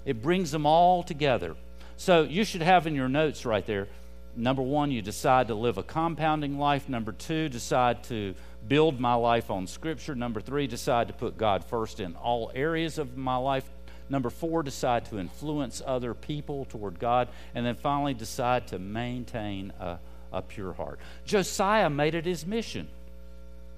It 0.04 0.22
brings 0.22 0.50
them 0.50 0.66
all 0.66 1.02
together. 1.02 1.56
So 1.96 2.22
you 2.22 2.44
should 2.44 2.62
have 2.62 2.86
in 2.86 2.94
your 2.94 3.08
notes 3.08 3.44
right 3.44 3.66
there 3.66 3.88
number 4.36 4.62
one, 4.62 4.90
you 4.90 5.02
decide 5.02 5.48
to 5.48 5.54
live 5.54 5.78
a 5.78 5.82
compounding 5.82 6.58
life. 6.58 6.88
Number 6.88 7.12
two, 7.12 7.48
decide 7.48 8.04
to 8.04 8.34
build 8.66 9.00
my 9.00 9.14
life 9.14 9.50
on 9.50 9.66
Scripture. 9.66 10.14
Number 10.14 10.40
three, 10.40 10.66
decide 10.66 11.08
to 11.08 11.14
put 11.14 11.36
God 11.36 11.64
first 11.64 12.00
in 12.00 12.14
all 12.16 12.50
areas 12.54 12.98
of 12.98 13.16
my 13.16 13.36
life. 13.36 13.64
Number 14.08 14.30
four, 14.30 14.62
decide 14.62 15.04
to 15.06 15.18
influence 15.18 15.82
other 15.86 16.14
people 16.14 16.64
toward 16.66 16.98
God. 16.98 17.28
And 17.54 17.64
then 17.64 17.76
finally, 17.76 18.14
decide 18.14 18.68
to 18.68 18.78
maintain 18.78 19.72
a, 19.80 19.98
a 20.32 20.42
pure 20.42 20.72
heart. 20.72 20.98
Josiah 21.24 21.90
made 21.90 22.14
it 22.14 22.26
his 22.26 22.46
mission. 22.46 22.88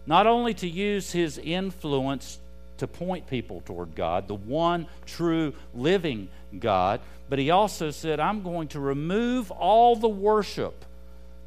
not 0.06 0.26
only 0.26 0.54
to 0.54 0.68
use 0.68 1.12
his 1.12 1.38
influence 1.38 2.38
to 2.78 2.86
point 2.86 3.26
people 3.26 3.62
toward 3.64 3.94
God, 3.94 4.28
the 4.28 4.34
one 4.34 4.86
true 5.06 5.54
living 5.74 6.28
God, 6.58 7.00
but 7.28 7.38
he 7.38 7.50
also 7.50 7.90
said, 7.90 8.20
I'm 8.20 8.42
going 8.42 8.68
to 8.68 8.80
remove 8.80 9.50
all 9.50 9.96
the 9.96 10.08
worship 10.08 10.84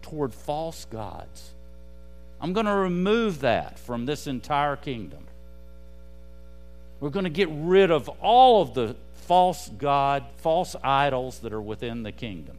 toward 0.01 0.33
false 0.33 0.85
gods. 0.85 1.51
I'm 2.39 2.53
going 2.53 2.65
to 2.65 2.73
remove 2.73 3.41
that 3.41 3.79
from 3.79 4.05
this 4.05 4.27
entire 4.27 4.75
kingdom. 4.75 5.23
We're 6.99 7.09
going 7.09 7.25
to 7.25 7.29
get 7.29 7.49
rid 7.51 7.91
of 7.91 8.09
all 8.21 8.61
of 8.61 8.73
the 8.73 8.95
false 9.27 9.69
God, 9.69 10.23
false 10.37 10.75
idols 10.83 11.39
that 11.39 11.53
are 11.53 11.61
within 11.61 12.03
the 12.03 12.11
kingdom. 12.11 12.57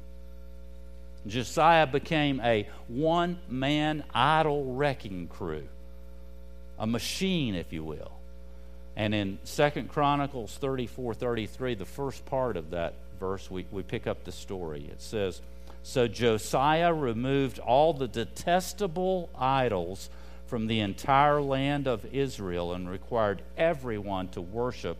Josiah 1.26 1.86
became 1.86 2.40
a 2.40 2.68
one 2.86 3.38
man 3.48 4.04
idol 4.14 4.74
wrecking 4.74 5.28
crew, 5.28 5.66
a 6.78 6.86
machine, 6.86 7.54
if 7.54 7.72
you 7.72 7.82
will. 7.82 8.12
And 8.98 9.14
in 9.14 9.38
Second 9.44 9.90
Chronicles 9.90 10.56
34 10.56 11.14
33, 11.14 11.74
the 11.76 11.86
first 11.86 12.26
part 12.26 12.56
of 12.56 12.70
that 12.70 12.94
verse, 13.20 13.48
we, 13.48 13.64
we 13.70 13.84
pick 13.84 14.08
up 14.08 14.24
the 14.24 14.32
story. 14.32 14.88
It 14.90 15.00
says, 15.00 15.40
So 15.84 16.08
Josiah 16.08 16.92
removed 16.92 17.60
all 17.60 17.94
the 17.94 18.08
detestable 18.08 19.30
idols 19.38 20.10
from 20.48 20.66
the 20.66 20.80
entire 20.80 21.40
land 21.40 21.86
of 21.86 22.12
Israel 22.12 22.72
and 22.74 22.90
required 22.90 23.40
everyone 23.56 24.28
to 24.30 24.40
worship 24.40 24.96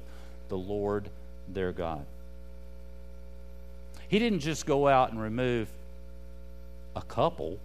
the 0.49 0.59
Lord 0.59 1.11
their 1.49 1.73
God. 1.73 2.07
He 4.07 4.21
didn't 4.21 4.41
just 4.41 4.65
go 4.65 4.87
out 4.87 5.11
and 5.11 5.21
remove 5.21 5.67
a 6.95 7.03
couple 7.03 7.59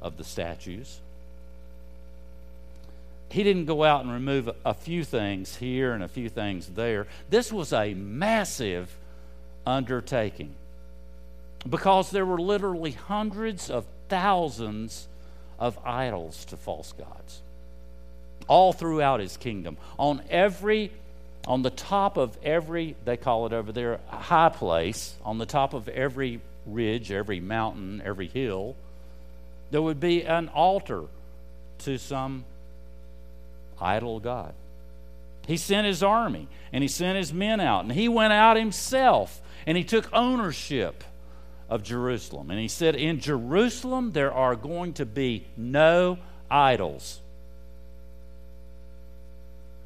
of 0.00 0.16
the 0.16 0.24
statues. 0.24 0.98
He 3.28 3.42
didn't 3.42 3.66
go 3.66 3.82
out 3.84 4.04
and 4.04 4.12
remove 4.12 4.50
a 4.64 4.74
few 4.74 5.04
things 5.04 5.56
here 5.56 5.92
and 5.92 6.02
a 6.02 6.08
few 6.08 6.28
things 6.28 6.68
there. 6.68 7.06
This 7.28 7.52
was 7.52 7.72
a 7.72 7.92
massive 7.94 8.94
undertaking 9.66 10.54
because 11.68 12.10
there 12.10 12.24
were 12.24 12.38
literally 12.38 12.92
hundreds 12.92 13.68
of 13.68 13.84
thousands 14.08 15.08
of 15.58 15.78
idols 15.84 16.44
to 16.46 16.56
false 16.56 16.92
gods 16.92 17.40
all 18.48 18.72
throughout 18.72 19.20
his 19.20 19.36
kingdom. 19.36 19.76
On 19.98 20.22
every 20.30 20.92
on 21.46 21.62
the 21.62 21.70
top 21.70 22.16
of 22.16 22.36
every 22.42 22.96
they 23.04 23.16
call 23.16 23.46
it 23.46 23.52
over 23.52 23.72
there 23.72 24.00
high 24.08 24.48
place, 24.48 25.14
on 25.24 25.38
the 25.38 25.46
top 25.46 25.74
of 25.74 25.88
every 25.88 26.40
ridge, 26.66 27.10
every 27.12 27.40
mountain, 27.40 28.02
every 28.04 28.28
hill, 28.28 28.76
there 29.70 29.82
would 29.82 30.00
be 30.00 30.24
an 30.24 30.48
altar 30.48 31.04
to 31.78 31.98
some 31.98 32.44
idol 33.80 34.20
god. 34.20 34.54
He 35.46 35.56
sent 35.56 35.86
his 35.86 36.02
army 36.02 36.48
and 36.72 36.82
he 36.82 36.88
sent 36.88 37.16
his 37.16 37.32
men 37.32 37.60
out, 37.60 37.84
and 37.84 37.92
he 37.92 38.08
went 38.08 38.32
out 38.32 38.56
himself 38.56 39.40
and 39.66 39.76
he 39.76 39.84
took 39.84 40.08
ownership 40.12 41.04
of 41.68 41.82
Jerusalem. 41.82 42.50
And 42.50 42.60
he 42.60 42.68
said, 42.68 42.94
In 42.94 43.20
Jerusalem, 43.20 44.12
there 44.12 44.32
are 44.32 44.54
going 44.54 44.92
to 44.94 45.06
be 45.06 45.46
no 45.56 46.18
idols. 46.50 47.20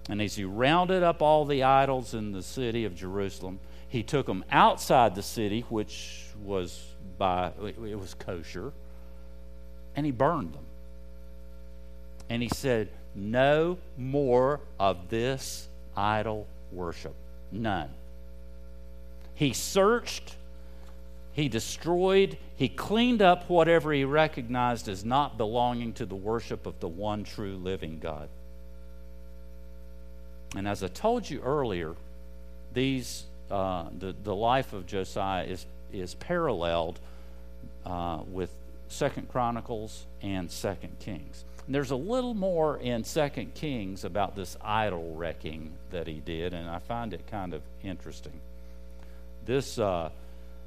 And 0.09 0.21
as 0.21 0.35
he 0.35 0.45
rounded 0.45 1.03
up 1.03 1.23
all 1.23 1.45
the 1.45 1.63
idols 1.63 2.15
in 2.15 2.33
the 2.33 2.43
city 2.43 2.85
of 2.85 2.95
Jerusalem, 2.95 3.61
he 3.89 4.03
took 4.03 4.27
them 4.27 4.45
outside 4.51 5.15
the 5.15 5.23
city, 5.23 5.65
which 5.69 6.25
was 6.45 6.85
by 7.19 7.53
it 7.63 7.99
was 7.99 8.15
kosher, 8.15 8.73
and 9.95 10.07
he 10.07 10.13
burned 10.13 10.53
them. 10.53 10.65
And 12.29 12.43
he 12.43 12.49
said, 12.49 12.89
No 13.15 13.79
more 13.97 14.61
of 14.79 15.09
this 15.09 15.69
idol 15.97 16.47
worship. 16.73 17.15
None. 17.53 17.91
He 19.35 19.53
searched 19.53 20.37
he 21.33 21.49
destroyed, 21.49 22.37
he 22.57 22.69
cleaned 22.69 23.23
up 23.23 23.49
whatever 23.49 23.93
he 23.93 24.05
recognized 24.05 24.89
as 24.89 25.05
not 25.05 25.39
belonging 25.39 25.93
to 25.95 26.07
the 26.07 26.15
worship 26.15 26.67
of 26.67 26.79
the 26.81 26.89
one 26.89 27.25
true 27.25 27.57
living 27.57 27.99
God. 28.01 28.29
And 30.57 30.67
as 30.67 30.83
I 30.83 30.89
told 30.89 31.31
you 31.31 31.41
earlier, 31.41 31.95
these 32.75 33.25
uh, 33.51 33.87
the, 33.99 34.15
the 34.23 34.35
life 34.35 34.73
of 34.73 34.87
Josiah 34.87 35.45
is, 35.45 35.67
is 35.93 36.15
paralleled 36.15 37.01
uh, 37.87 38.21
with 38.31 38.51
Second 38.89 39.29
Chronicles 39.29 40.07
and 40.23 40.51
Second 40.51 40.99
Kings. 41.01 41.45
And 41.71 41.75
there's 41.77 41.93
a 41.93 41.97
little 41.97 42.35
more 42.35 42.79
in 42.79 43.05
Second 43.05 43.55
Kings 43.55 44.03
about 44.03 44.35
this 44.35 44.57
idol 44.61 45.15
wrecking 45.15 45.71
that 45.93 46.09
he 46.09 46.15
did, 46.15 46.53
and 46.53 46.69
I 46.69 46.81
find 46.81 47.15
it 47.15 47.29
kind 47.29 47.55
of 47.55 47.63
interesting. 47.85 48.41
This 49.47 49.79
uh, 49.79 50.11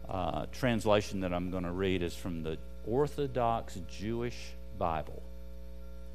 uh, 0.08 0.46
translation 0.54 1.20
that 1.20 1.34
I'm 1.34 1.52
going 1.52 1.66
to 1.66 1.74
read 1.74 2.04
is 2.04 2.16
from 2.16 2.44
the 2.44 2.58
Orthodox 2.88 3.78
Jewish 3.90 4.54
Bible, 4.80 5.22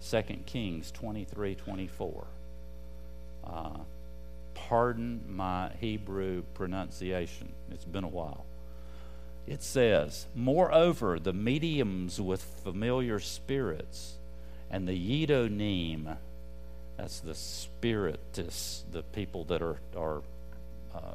2 0.09 0.23
Kings 0.47 0.91
23 0.93 1.55
24. 1.55 2.27
Uh, 3.47 3.71
pardon 4.55 5.21
my 5.29 5.71
Hebrew 5.83 6.45
pronunciation, 6.55 7.53
it's 7.71 7.85
been 7.85 8.05
a 8.05 8.09
while. 8.09 8.47
It 9.47 9.63
says, 9.63 10.29
Moreover, 10.35 11.19
the 11.19 11.35
mediums 11.35 12.19
with 12.19 12.43
familiar 12.65 13.19
spirits 13.19 14.18
and 14.71 14.87
the 14.87 15.27
Yedonim, 15.27 16.17
that's 16.97 17.21
the 17.21 17.35
spiritists, 17.35 18.85
the 18.93 19.03
people 19.03 19.45
that 19.45 19.63
are, 19.63 19.77
are 19.97 20.23
uh, 20.95 21.15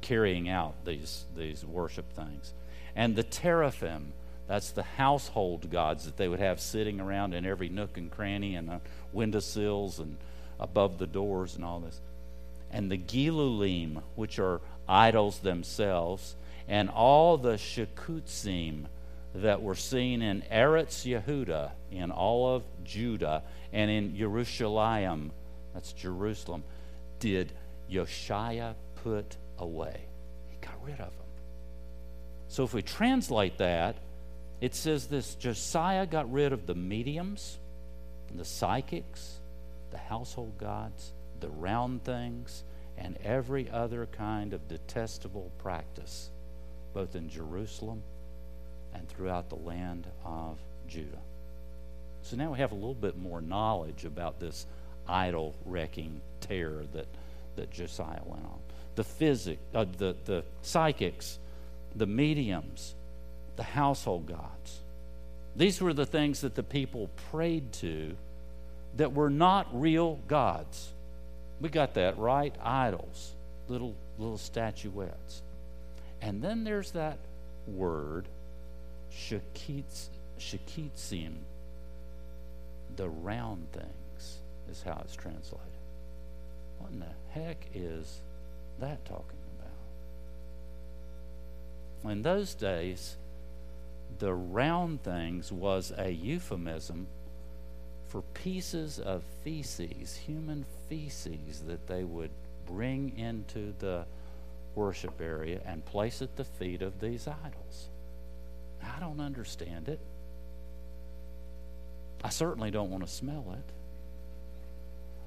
carrying 0.00 0.48
out 0.48 0.84
these, 0.84 1.24
these 1.36 1.64
worship 1.64 2.12
things. 2.12 2.52
And 2.94 3.16
the 3.16 3.22
teraphim, 3.22 4.12
that's 4.48 4.70
the 4.70 4.82
household 4.82 5.70
gods 5.70 6.04
that 6.04 6.16
they 6.16 6.28
would 6.28 6.40
have 6.40 6.60
sitting 6.60 7.00
around 7.00 7.34
in 7.34 7.46
every 7.46 7.68
nook 7.68 7.96
and 7.96 8.10
cranny 8.10 8.56
and 8.56 8.68
uh, 8.68 8.78
windowsills 9.12 9.98
and 9.98 10.16
above 10.60 10.98
the 10.98 11.06
doors 11.06 11.56
and 11.56 11.64
all 11.64 11.80
this. 11.80 12.00
And 12.70 12.90
the 12.90 12.98
Gilulim, 12.98 14.02
which 14.16 14.38
are 14.38 14.60
idols 14.88 15.38
themselves, 15.38 16.36
and 16.68 16.90
all 16.90 17.38
the 17.38 17.54
Shekutzim 17.54 18.86
that 19.34 19.62
were 19.62 19.74
seen 19.74 20.22
in 20.22 20.42
Eretz 20.50 21.06
Yehuda, 21.06 21.70
in 21.90 22.10
all 22.10 22.54
of 22.54 22.62
Judah, 22.84 23.42
and 23.72 23.90
in 23.90 24.16
Jerusalem, 24.16 25.32
that's 25.72 25.92
Jerusalem, 25.92 26.64
did 27.18 27.52
Josiah 27.90 28.74
put 29.02 29.36
away. 29.58 30.00
He 30.50 30.56
got 30.60 30.74
rid 30.84 30.94
of 30.94 30.98
them. 30.98 31.08
So 32.48 32.64
if 32.64 32.74
we 32.74 32.82
translate 32.82 33.58
that, 33.58 33.96
it 34.60 34.74
says 34.74 35.06
this 35.06 35.34
Josiah 35.36 36.06
got 36.06 36.30
rid 36.30 36.52
of 36.52 36.66
the 36.66 36.74
mediums, 36.74 37.58
the 38.34 38.44
psychics, 38.44 39.38
the 39.90 39.98
household 39.98 40.58
gods, 40.58 41.12
the 41.40 41.48
round 41.48 42.04
things, 42.04 42.64
and 42.98 43.16
every 43.24 43.70
other 43.70 44.06
kind 44.06 44.52
of 44.52 44.68
detestable 44.68 45.50
practice, 45.58 46.30
both 46.94 47.14
in 47.16 47.28
Jerusalem 47.28 48.02
and 48.94 49.08
throughout 49.08 49.48
the 49.48 49.56
land 49.56 50.06
of 50.24 50.58
Judah. 50.88 51.18
So 52.22 52.36
now 52.36 52.52
we 52.52 52.58
have 52.58 52.72
a 52.72 52.76
little 52.76 52.94
bit 52.94 53.16
more 53.16 53.40
knowledge 53.40 54.04
about 54.04 54.38
this 54.38 54.66
idol 55.08 55.54
wrecking 55.64 56.20
terror 56.40 56.84
that, 56.92 57.06
that 57.56 57.70
Josiah 57.70 58.20
went 58.24 58.44
on 58.44 58.58
the 58.94 59.04
physic, 59.04 59.58
uh, 59.74 59.86
the, 59.98 60.14
the 60.24 60.44
psychics, 60.62 61.38
the 61.94 62.06
mediums, 62.06 62.94
the 63.56 63.62
household 63.62 64.26
gods. 64.26 64.80
These 65.56 65.80
were 65.80 65.92
the 65.92 66.06
things 66.06 66.42
that 66.42 66.54
the 66.54 66.62
people 66.62 67.10
prayed 67.30 67.72
to 67.74 68.16
that 68.96 69.12
were 69.12 69.30
not 69.30 69.68
real 69.72 70.18
gods. 70.28 70.90
We 71.60 71.68
got 71.68 71.94
that 71.94 72.18
right? 72.18 72.54
Idols, 72.62 73.32
little 73.68 73.94
little 74.18 74.38
statuettes. 74.38 75.42
And 76.20 76.42
then 76.42 76.64
there's 76.64 76.92
that 76.92 77.18
word, 77.66 78.26
shakitz, 79.16 80.08
shakitzim, 80.38 81.34
the 82.96 83.08
round 83.08 83.66
things 83.72 84.38
is 84.70 84.82
how 84.82 85.00
it's 85.04 85.16
translated. 85.16 85.66
What 86.78 86.92
in 86.92 87.00
the 87.00 87.06
heck 87.30 87.66
is 87.74 88.20
that 88.80 89.04
talking 89.04 89.38
about? 92.02 92.12
In 92.12 92.22
those 92.22 92.54
days, 92.54 93.16
the 94.18 94.34
round 94.34 95.02
things 95.02 95.52
was 95.52 95.92
a 95.96 96.10
euphemism 96.10 97.06
for 98.08 98.22
pieces 98.34 98.98
of 98.98 99.22
feces, 99.42 100.16
human 100.16 100.66
feces, 100.88 101.62
that 101.66 101.86
they 101.86 102.04
would 102.04 102.30
bring 102.66 103.16
into 103.18 103.72
the 103.78 104.04
worship 104.74 105.20
area 105.20 105.60
and 105.64 105.84
place 105.86 106.20
at 106.20 106.36
the 106.36 106.44
feet 106.44 106.82
of 106.82 107.00
these 107.00 107.26
idols. 107.26 107.88
I 108.82 109.00
don't 109.00 109.20
understand 109.20 109.88
it. 109.88 110.00
I 112.24 112.28
certainly 112.28 112.70
don't 112.70 112.90
want 112.90 113.04
to 113.04 113.10
smell 113.10 113.44
it. 113.52 113.72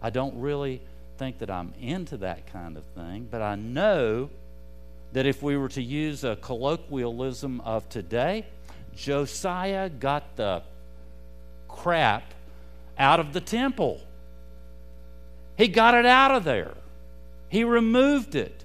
I 0.01 0.09
don't 0.09 0.39
really 0.39 0.81
think 1.17 1.39
that 1.39 1.49
I'm 1.49 1.73
into 1.81 2.17
that 2.17 2.51
kind 2.51 2.77
of 2.77 2.83
thing, 2.95 3.27
but 3.29 3.41
I 3.41 3.55
know 3.55 4.29
that 5.13 5.25
if 5.25 5.41
we 5.41 5.57
were 5.57 5.69
to 5.69 5.81
use 5.81 6.23
a 6.23 6.35
colloquialism 6.35 7.61
of 7.61 7.87
today, 7.89 8.45
Josiah 8.95 9.89
got 9.89 10.35
the 10.35 10.61
crap 11.67 12.33
out 12.97 13.19
of 13.19 13.33
the 13.33 13.41
temple. 13.41 14.01
He 15.57 15.67
got 15.67 15.93
it 15.93 16.05
out 16.05 16.31
of 16.31 16.43
there. 16.43 16.73
He 17.49 17.63
removed 17.63 18.35
it. 18.35 18.63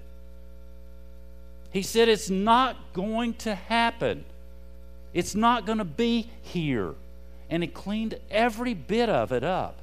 He 1.71 1.81
said, 1.81 2.09
It's 2.09 2.29
not 2.29 2.75
going 2.93 3.33
to 3.35 3.55
happen. 3.55 4.25
It's 5.13 5.35
not 5.35 5.65
going 5.65 5.77
to 5.77 5.85
be 5.85 6.29
here. 6.41 6.95
And 7.49 7.63
he 7.63 7.67
cleaned 7.67 8.17
every 8.29 8.73
bit 8.73 9.09
of 9.09 9.31
it 9.31 9.43
up. 9.43 9.79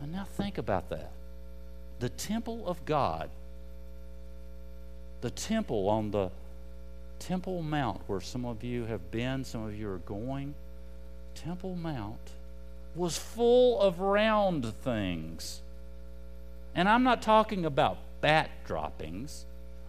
And 0.00 0.12
now 0.12 0.26
think 0.36 0.58
about 0.58 0.88
that. 0.90 1.12
The 2.00 2.08
temple 2.08 2.66
of 2.66 2.84
God, 2.84 3.30
the 5.20 5.30
temple 5.30 5.88
on 5.88 6.10
the 6.10 6.30
Temple 7.20 7.62
Mount, 7.62 8.00
where 8.06 8.20
some 8.20 8.46
of 8.46 8.64
you 8.64 8.86
have 8.86 9.10
been, 9.10 9.44
some 9.44 9.66
of 9.66 9.78
you 9.78 9.88
are 9.90 9.98
going, 9.98 10.54
Temple 11.34 11.76
Mount 11.76 12.30
was 12.94 13.16
full 13.16 13.80
of 13.80 14.00
round 14.00 14.74
things. 14.82 15.60
And 16.74 16.88
I'm 16.88 17.02
not 17.02 17.22
talking 17.22 17.64
about 17.64 17.98
bat 18.20 18.50
droppings. 18.64 19.44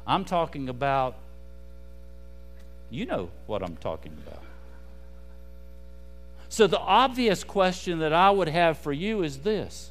I'm 0.06 0.26
talking 0.26 0.68
about, 0.70 1.16
you 2.92 3.06
know 3.06 3.30
what 3.48 3.64
I'm 3.64 3.78
talking 3.78 4.16
about. 4.28 4.44
So, 6.50 6.68
the 6.68 6.80
obvious 6.80 7.46
question 7.46 8.00
that 8.00 8.12
I 8.12 8.30
would 8.30 8.50
have 8.50 8.78
for 8.78 8.92
you 8.92 9.24
is 9.24 9.40
this 9.40 9.90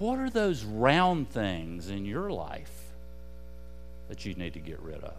What 0.00 0.18
are 0.18 0.28
those 0.28 0.64
round 0.64 1.30
things 1.30 1.88
in 1.88 2.04
your 2.04 2.30
life 2.30 2.72
that 4.08 4.26
you 4.26 4.34
need 4.34 4.54
to 4.54 4.58
get 4.58 4.80
rid 4.80 5.04
of? 5.04 5.14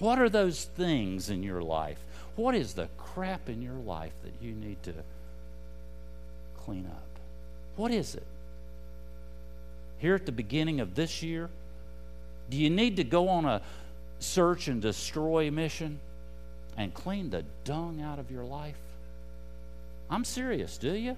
What 0.00 0.18
are 0.18 0.28
those 0.28 0.64
things 0.64 1.30
in 1.30 1.44
your 1.44 1.62
life? 1.62 2.00
What 2.34 2.56
is 2.56 2.74
the 2.74 2.88
crap 2.98 3.48
in 3.48 3.62
your 3.62 3.74
life 3.74 4.12
that 4.24 4.44
you 4.44 4.52
need 4.52 4.82
to 4.82 4.92
clean 6.64 6.86
up? 6.86 7.06
What 7.76 7.92
is 7.92 8.16
it? 8.16 8.26
Here 9.98 10.16
at 10.16 10.26
the 10.26 10.32
beginning 10.32 10.80
of 10.80 10.96
this 10.96 11.22
year, 11.22 11.48
do 12.50 12.56
you 12.56 12.70
need 12.70 12.96
to 12.96 13.04
go 13.04 13.28
on 13.28 13.44
a 13.44 13.62
search 14.18 14.68
and 14.68 14.80
destroy 14.80 15.50
mission 15.50 16.00
and 16.76 16.92
clean 16.92 17.30
the 17.30 17.44
dung 17.64 18.00
out 18.00 18.18
of 18.18 18.30
your 18.30 18.44
life? 18.44 18.76
I'm 20.10 20.24
serious, 20.24 20.76
do 20.76 20.92
you? 20.92 21.16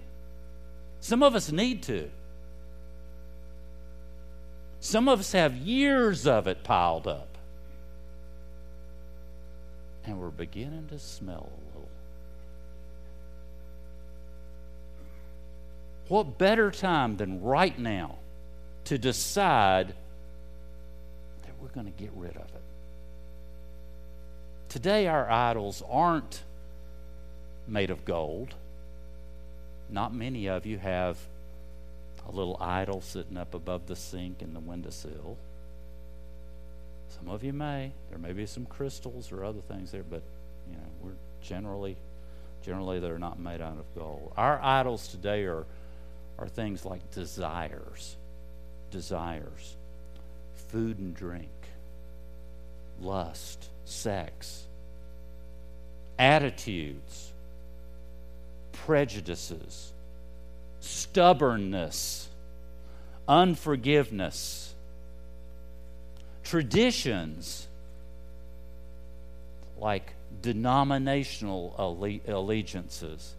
Some 1.01 1.23
of 1.23 1.35
us 1.35 1.53
need 1.53 1.83
to. 1.85 2.11
Some 4.81 5.09
of 5.09 5.21
us 5.21 5.33
have 5.33 5.55
years 5.57 6.27
of 6.27 6.47
it 6.47 6.62
piled 6.62 7.07
up. 7.07 7.29
And 10.05 10.21
we're 10.21 10.31
beginning 10.31 10.87
to 10.91 10.99
smell 10.99 11.51
a 11.51 11.57
little. 11.67 11.89
What 16.09 16.39
better 16.39 16.71
time 16.71 17.17
than 17.17 17.43
right 17.43 17.77
now 17.77 18.19
to 18.85 18.97
decide 18.97 19.95
we're 21.61 21.69
going 21.69 21.87
to 21.87 22.03
get 22.03 22.11
rid 22.14 22.37
of 22.37 22.45
it? 22.45 22.62
Today, 24.69 25.07
our 25.07 25.31
idols 25.31 25.83
aren't 25.88 26.42
made 27.69 27.90
of 27.90 28.05
gold. 28.05 28.55
Not 29.88 30.14
many 30.14 30.49
of 30.49 30.66
you 30.66 30.79
have 30.79 31.16
a 32.29 32.33
little 32.33 32.57
idol 32.61 33.01
sitting 33.01 33.37
up 33.37 33.55
above 33.55 33.87
the 33.87 33.97
sink 33.97 34.42
in 34.42 34.53
the 34.53 34.61
windowsill. 34.61 35.37
Some 37.09 37.29
of 37.29 37.45
you 37.45 37.53
may. 37.53 37.92
There 38.11 38.19
may 38.19 38.33
be 38.33 38.47
some 38.47 38.66
crystals 38.66 39.33
or 39.33 39.45
other 39.45 39.61
things 39.61 39.92
there, 39.92 40.03
but 40.03 40.23
you 40.71 40.77
know, 40.77 40.88
we're 41.03 41.12
generally 41.42 41.97
generally 42.64 42.99
they're 42.99 43.19
not 43.19 43.38
made 43.38 43.61
out 43.61 43.79
of 43.79 43.85
gold. 43.95 44.33
Our 44.37 44.61
idols 44.61 45.09
today 45.09 45.45
are 45.45 45.64
are 46.38 46.49
things 46.49 46.85
like 46.85 47.11
desires, 47.12 48.16
desires, 48.90 49.77
food 50.68 50.98
and 50.98 51.14
drink, 51.14 51.48
lust, 53.00 53.68
sex, 53.85 54.64
attitudes, 56.18 57.33
prejudices, 58.72 59.92
stubbornness, 60.81 62.29
unforgiveness, 63.29 64.74
traditions 66.44 67.66
like 69.79 70.14
denominational 70.42 71.74
allegiances 72.26 73.35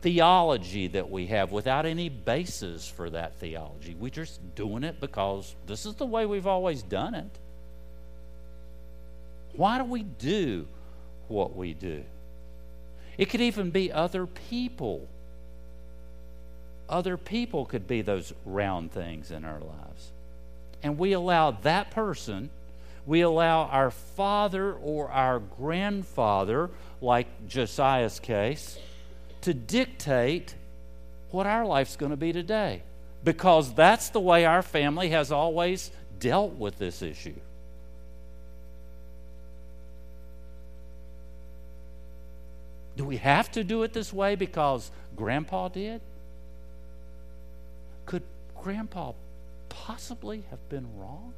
theology 0.00 0.86
that 0.88 1.10
we 1.10 1.26
have 1.26 1.52
without 1.52 1.86
any 1.86 2.08
basis 2.08 2.88
for 2.88 3.10
that 3.10 3.34
theology. 3.36 3.94
We're 3.98 4.10
just 4.10 4.40
doing 4.54 4.82
it 4.84 5.00
because 5.00 5.54
this 5.66 5.84
is 5.84 5.94
the 5.94 6.06
way 6.06 6.26
we've 6.26 6.46
always 6.46 6.82
done 6.82 7.14
it. 7.14 7.38
Why 9.54 9.78
do 9.78 9.84
we 9.84 10.02
do 10.02 10.66
what 11.28 11.54
we 11.54 11.74
do? 11.74 12.02
It 13.18 13.26
could 13.26 13.42
even 13.42 13.70
be 13.70 13.92
other 13.92 14.26
people. 14.26 15.06
Other 16.88 17.16
people 17.16 17.66
could 17.66 17.86
be 17.86 18.00
those 18.00 18.32
round 18.46 18.92
things 18.92 19.30
in 19.30 19.44
our 19.44 19.60
lives. 19.60 20.12
And 20.82 20.98
we 20.98 21.12
allow 21.12 21.50
that 21.50 21.90
person, 21.90 22.48
we 23.04 23.20
allow 23.20 23.64
our 23.64 23.90
father 23.90 24.72
or 24.72 25.10
our 25.10 25.38
grandfather, 25.38 26.70
like 27.02 27.26
Josiah's 27.46 28.18
case, 28.18 28.78
to 29.42 29.54
dictate 29.54 30.54
what 31.30 31.46
our 31.46 31.64
life's 31.64 31.96
going 31.96 32.10
to 32.10 32.16
be 32.16 32.32
today 32.32 32.82
because 33.24 33.74
that's 33.74 34.10
the 34.10 34.20
way 34.20 34.44
our 34.44 34.62
family 34.62 35.10
has 35.10 35.30
always 35.30 35.90
dealt 36.18 36.54
with 36.54 36.78
this 36.78 37.02
issue. 37.02 37.34
Do 42.96 43.04
we 43.04 43.16
have 43.16 43.50
to 43.52 43.64
do 43.64 43.82
it 43.82 43.92
this 43.92 44.12
way 44.12 44.34
because 44.34 44.90
Grandpa 45.16 45.68
did? 45.68 46.00
Could 48.04 48.22
Grandpa 48.62 49.12
possibly 49.68 50.44
have 50.50 50.68
been 50.68 50.86
wrong? 50.98 51.32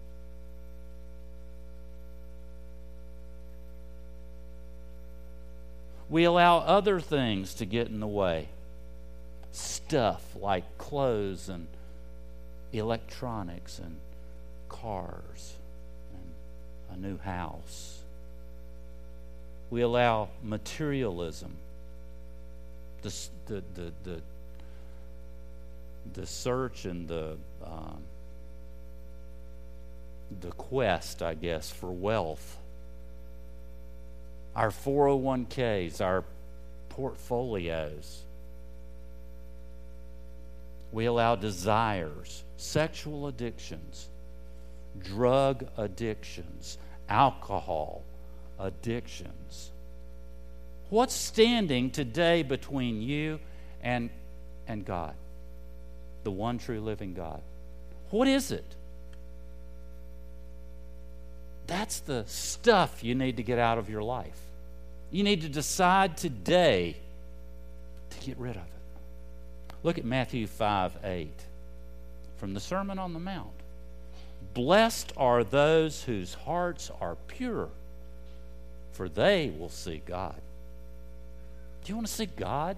We 6.13 6.25
allow 6.25 6.59
other 6.59 7.01
things 7.01 7.55
to 7.55 7.65
get 7.65 7.89
in 7.89 7.99
the 7.99 8.07
way. 8.07 8.49
Stuff 9.51 10.23
like 10.37 10.77
clothes 10.77 11.49
and 11.49 11.67
electronics 12.71 13.79
and 13.79 13.97
cars 14.69 15.55
and 16.91 16.99
a 16.99 17.09
new 17.09 17.17
house. 17.17 18.01
We 19.71 19.81
allow 19.81 20.29
materialism, 20.43 21.55
the, 23.01 23.15
the, 23.47 23.63
the, 23.75 23.93
the, 24.05 24.21
the 26.13 26.27
search 26.27 26.85
and 26.85 27.09
the, 27.09 27.39
um, 27.65 28.03
the 30.43 30.51
quest, 30.51 31.23
I 31.23 31.33
guess, 31.33 31.71
for 31.71 31.91
wealth 31.91 32.59
our 34.55 34.71
401ks, 34.71 36.01
our 36.01 36.25
portfolios. 36.91 38.23
We 40.93 41.07
allow 41.07 41.37
desires, 41.37 42.45
sexual 42.57 43.27
addictions, 43.27 44.09
drug 45.03 45.67
addictions, 45.79 46.77
alcohol 47.09 48.03
addictions. 48.59 49.71
What's 50.91 51.15
standing 51.15 51.91
today 51.91 52.43
between 52.43 53.01
you 53.01 53.41
and, 53.83 54.11
and 54.69 54.85
God, 54.85 55.15
the 56.25 56.31
one 56.31 56.59
true 56.59 56.81
living 56.81 57.15
God? 57.15 57.41
What 58.11 58.29
is 58.29 58.53
it? 58.53 58.77
That's 61.67 62.01
the 62.01 62.25
stuff 62.27 63.03
you 63.05 63.15
need 63.15 63.37
to 63.37 63.43
get 63.43 63.59
out 63.59 63.79
of 63.79 63.89
your 63.89 64.03
life. 64.03 64.39
You 65.11 65.23
need 65.23 65.43
to 65.43 65.49
decide 65.49 66.17
today 66.17 66.97
to 68.11 68.27
get 68.27 68.39
rid 68.39 68.57
of 68.57 68.63
it. 68.63 68.69
Look 69.83 69.99
at 69.99 70.05
Matthew 70.05 70.47
5 70.47 70.99
8 71.05 71.29
from 72.39 72.55
the 72.55 72.61
Sermon 72.61 72.99
on 72.99 73.13
the 73.13 73.21
Mount. 73.21 73.51
Blessed 74.55 75.13
are 75.17 75.45
those 75.45 76.05
whose 76.05 76.35
hearts 76.35 76.91
are 77.01 77.17
pure, 77.27 77.69
for 78.93 79.09
they 79.09 79.53
will 79.57 79.69
see 79.69 80.03
God. 80.05 80.41
Do 81.85 81.91
you 81.91 81.97
want 81.97 82.07
to 82.07 82.13
see 82.13 82.27
God 82.27 82.77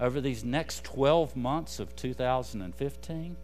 over 0.00 0.20
these 0.20 0.44
next 0.44 0.84
12 0.84 1.36
months 1.36 1.78
of 1.78 1.94
2015? 1.96 3.36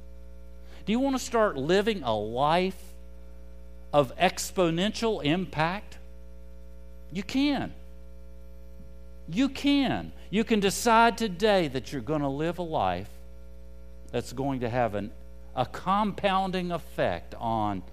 Do 0.86 0.92
you 0.92 1.00
want 1.00 1.16
to 1.16 1.22
start 1.22 1.56
living 1.56 2.02
a 2.02 2.14
life 2.14 2.93
of 3.94 4.14
exponential 4.16 5.24
impact? 5.24 5.98
You 7.12 7.22
can. 7.22 7.72
You 9.28 9.48
can. 9.48 10.10
You 10.30 10.42
can 10.42 10.58
decide 10.58 11.16
today 11.16 11.68
that 11.68 11.92
you're 11.92 12.02
going 12.02 12.22
to 12.22 12.28
live 12.28 12.58
a 12.58 12.62
life 12.62 13.08
that's 14.10 14.32
going 14.32 14.60
to 14.60 14.68
have 14.68 14.96
an, 14.96 15.12
a 15.54 15.64
compounding 15.64 16.72
effect 16.72 17.36
on 17.38 17.84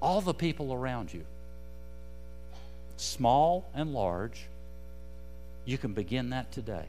all 0.00 0.20
the 0.20 0.34
people 0.34 0.74
around 0.74 1.14
you, 1.14 1.24
small 2.96 3.64
and 3.76 3.94
large. 3.94 4.46
You 5.64 5.78
can 5.78 5.92
begin 5.92 6.30
that 6.30 6.50
today. 6.50 6.86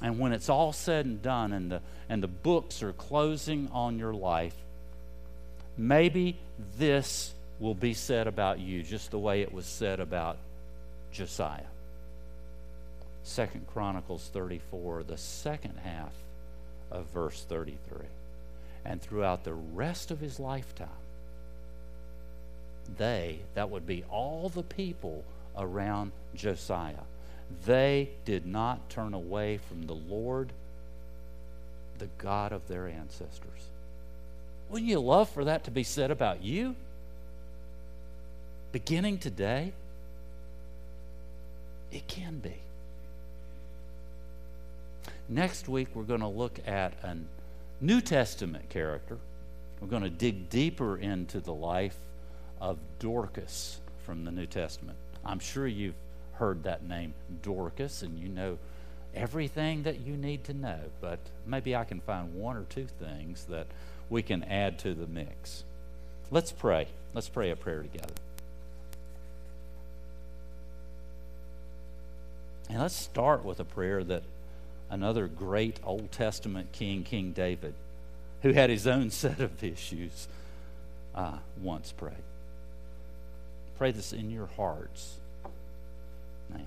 And 0.00 0.18
when 0.18 0.32
it's 0.32 0.48
all 0.48 0.72
said 0.72 1.04
and 1.04 1.20
done 1.20 1.52
and 1.52 1.70
the, 1.70 1.82
and 2.08 2.22
the 2.22 2.28
books 2.28 2.82
are 2.82 2.94
closing 2.94 3.68
on 3.70 3.98
your 3.98 4.14
life, 4.14 4.56
maybe 5.80 6.36
this 6.78 7.32
will 7.58 7.74
be 7.74 7.94
said 7.94 8.26
about 8.26 8.60
you 8.60 8.82
just 8.82 9.10
the 9.10 9.18
way 9.18 9.40
it 9.40 9.52
was 9.52 9.64
said 9.64 9.98
about 9.98 10.36
Josiah. 11.10 11.62
Second 13.22 13.66
Chronicles 13.66 14.28
34, 14.32 15.04
the 15.04 15.16
second 15.16 15.78
half 15.82 16.12
of 16.90 17.06
verse 17.06 17.44
33. 17.48 18.06
And 18.84 19.00
throughout 19.00 19.44
the 19.44 19.54
rest 19.54 20.10
of 20.10 20.20
his 20.20 20.38
lifetime, 20.38 20.88
they, 22.98 23.40
that 23.54 23.70
would 23.70 23.86
be 23.86 24.04
all 24.10 24.48
the 24.48 24.62
people 24.62 25.24
around 25.56 26.12
Josiah, 26.34 27.04
they 27.66 28.10
did 28.24 28.46
not 28.46 28.90
turn 28.90 29.14
away 29.14 29.58
from 29.58 29.86
the 29.86 29.94
Lord, 29.94 30.52
the 31.98 32.08
God 32.18 32.52
of 32.52 32.68
their 32.68 32.86
ancestors. 32.86 33.69
Wouldn't 34.70 34.88
you 34.88 35.00
love 35.00 35.28
for 35.28 35.44
that 35.44 35.64
to 35.64 35.70
be 35.70 35.82
said 35.82 36.10
about 36.10 36.42
you? 36.42 36.76
Beginning 38.72 39.18
today? 39.18 39.72
It 41.90 42.06
can 42.06 42.38
be. 42.38 42.54
Next 45.28 45.68
week, 45.68 45.88
we're 45.94 46.04
going 46.04 46.20
to 46.20 46.28
look 46.28 46.60
at 46.66 46.92
a 47.02 47.16
New 47.80 48.00
Testament 48.00 48.68
character. 48.68 49.18
We're 49.80 49.88
going 49.88 50.02
to 50.04 50.10
dig 50.10 50.48
deeper 50.50 50.96
into 50.96 51.40
the 51.40 51.54
life 51.54 51.96
of 52.60 52.78
Dorcas 53.00 53.80
from 54.04 54.24
the 54.24 54.30
New 54.30 54.46
Testament. 54.46 54.98
I'm 55.24 55.40
sure 55.40 55.66
you've 55.66 55.94
heard 56.34 56.62
that 56.62 56.86
name, 56.86 57.14
Dorcas, 57.42 58.02
and 58.02 58.18
you 58.18 58.28
know 58.28 58.58
everything 59.14 59.82
that 59.82 60.00
you 60.00 60.16
need 60.16 60.44
to 60.44 60.54
know, 60.54 60.78
but 61.00 61.18
maybe 61.46 61.74
I 61.74 61.84
can 61.84 62.00
find 62.00 62.34
one 62.34 62.56
or 62.56 62.64
two 62.64 62.86
things 62.86 63.44
that 63.46 63.66
we 64.10 64.22
can 64.22 64.42
add 64.44 64.78
to 64.80 64.92
the 64.92 65.06
mix. 65.06 65.64
Let's 66.30 66.52
pray. 66.52 66.88
Let's 67.14 67.28
pray 67.28 67.50
a 67.50 67.56
prayer 67.56 67.82
together. 67.82 68.12
And 72.68 72.80
let's 72.80 72.94
start 72.94 73.44
with 73.44 73.58
a 73.58 73.64
prayer 73.64 74.04
that 74.04 74.22
another 74.90 75.26
great 75.26 75.80
Old 75.84 76.12
Testament 76.12 76.72
king, 76.72 77.02
King 77.02 77.32
David, 77.32 77.74
who 78.42 78.52
had 78.52 78.70
his 78.70 78.86
own 78.86 79.10
set 79.10 79.40
of 79.40 79.62
issues, 79.62 80.28
uh, 81.14 81.38
once 81.62 81.92
prayed. 81.92 82.14
Pray 83.78 83.92
this 83.92 84.12
in 84.12 84.30
your 84.30 84.46
hearts 84.56 85.16
now. 86.50 86.60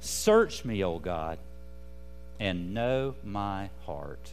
Search 0.00 0.64
me, 0.64 0.84
O 0.84 0.98
God, 0.98 1.38
and 2.38 2.72
know 2.72 3.14
my 3.24 3.70
heart. 3.84 4.30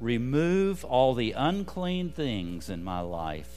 Remove 0.00 0.84
all 0.84 1.14
the 1.14 1.32
unclean 1.32 2.10
things 2.10 2.68
in 2.68 2.84
my 2.84 3.00
life 3.00 3.50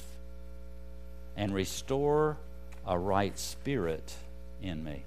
and 1.35 1.53
restore 1.53 2.37
a 2.87 2.97
right 2.97 3.37
spirit 3.37 4.15
in 4.61 4.83
me. 4.83 5.03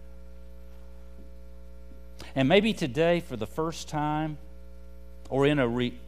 And 2.34 2.48
maybe 2.48 2.72
today, 2.72 3.20
for 3.20 3.36
the 3.36 3.46
first 3.46 3.88
time, 3.88 4.38
or 5.28 5.46
in 5.46 5.58
a 5.58 5.66
re- 5.66 5.98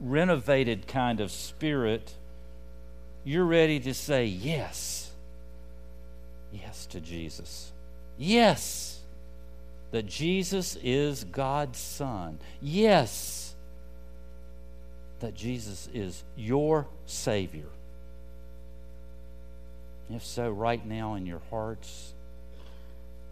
renovated 0.00 0.86
kind 0.86 1.20
of 1.20 1.30
spirit, 1.30 2.14
you're 3.24 3.44
ready 3.44 3.78
to 3.80 3.94
say 3.94 4.24
yes. 4.24 5.10
Yes 6.52 6.86
to 6.86 7.00
Jesus. 7.00 7.70
Yes, 8.18 9.00
that 9.92 10.06
Jesus 10.06 10.76
is 10.82 11.24
God's 11.24 11.78
Son. 11.78 12.38
Yes, 12.60 13.39
that 15.20 15.34
Jesus 15.34 15.88
is 15.94 16.22
your 16.36 16.86
Savior. 17.06 17.68
If 20.12 20.24
so, 20.24 20.50
right 20.50 20.84
now 20.84 21.14
in 21.14 21.24
your 21.24 21.40
hearts, 21.50 22.12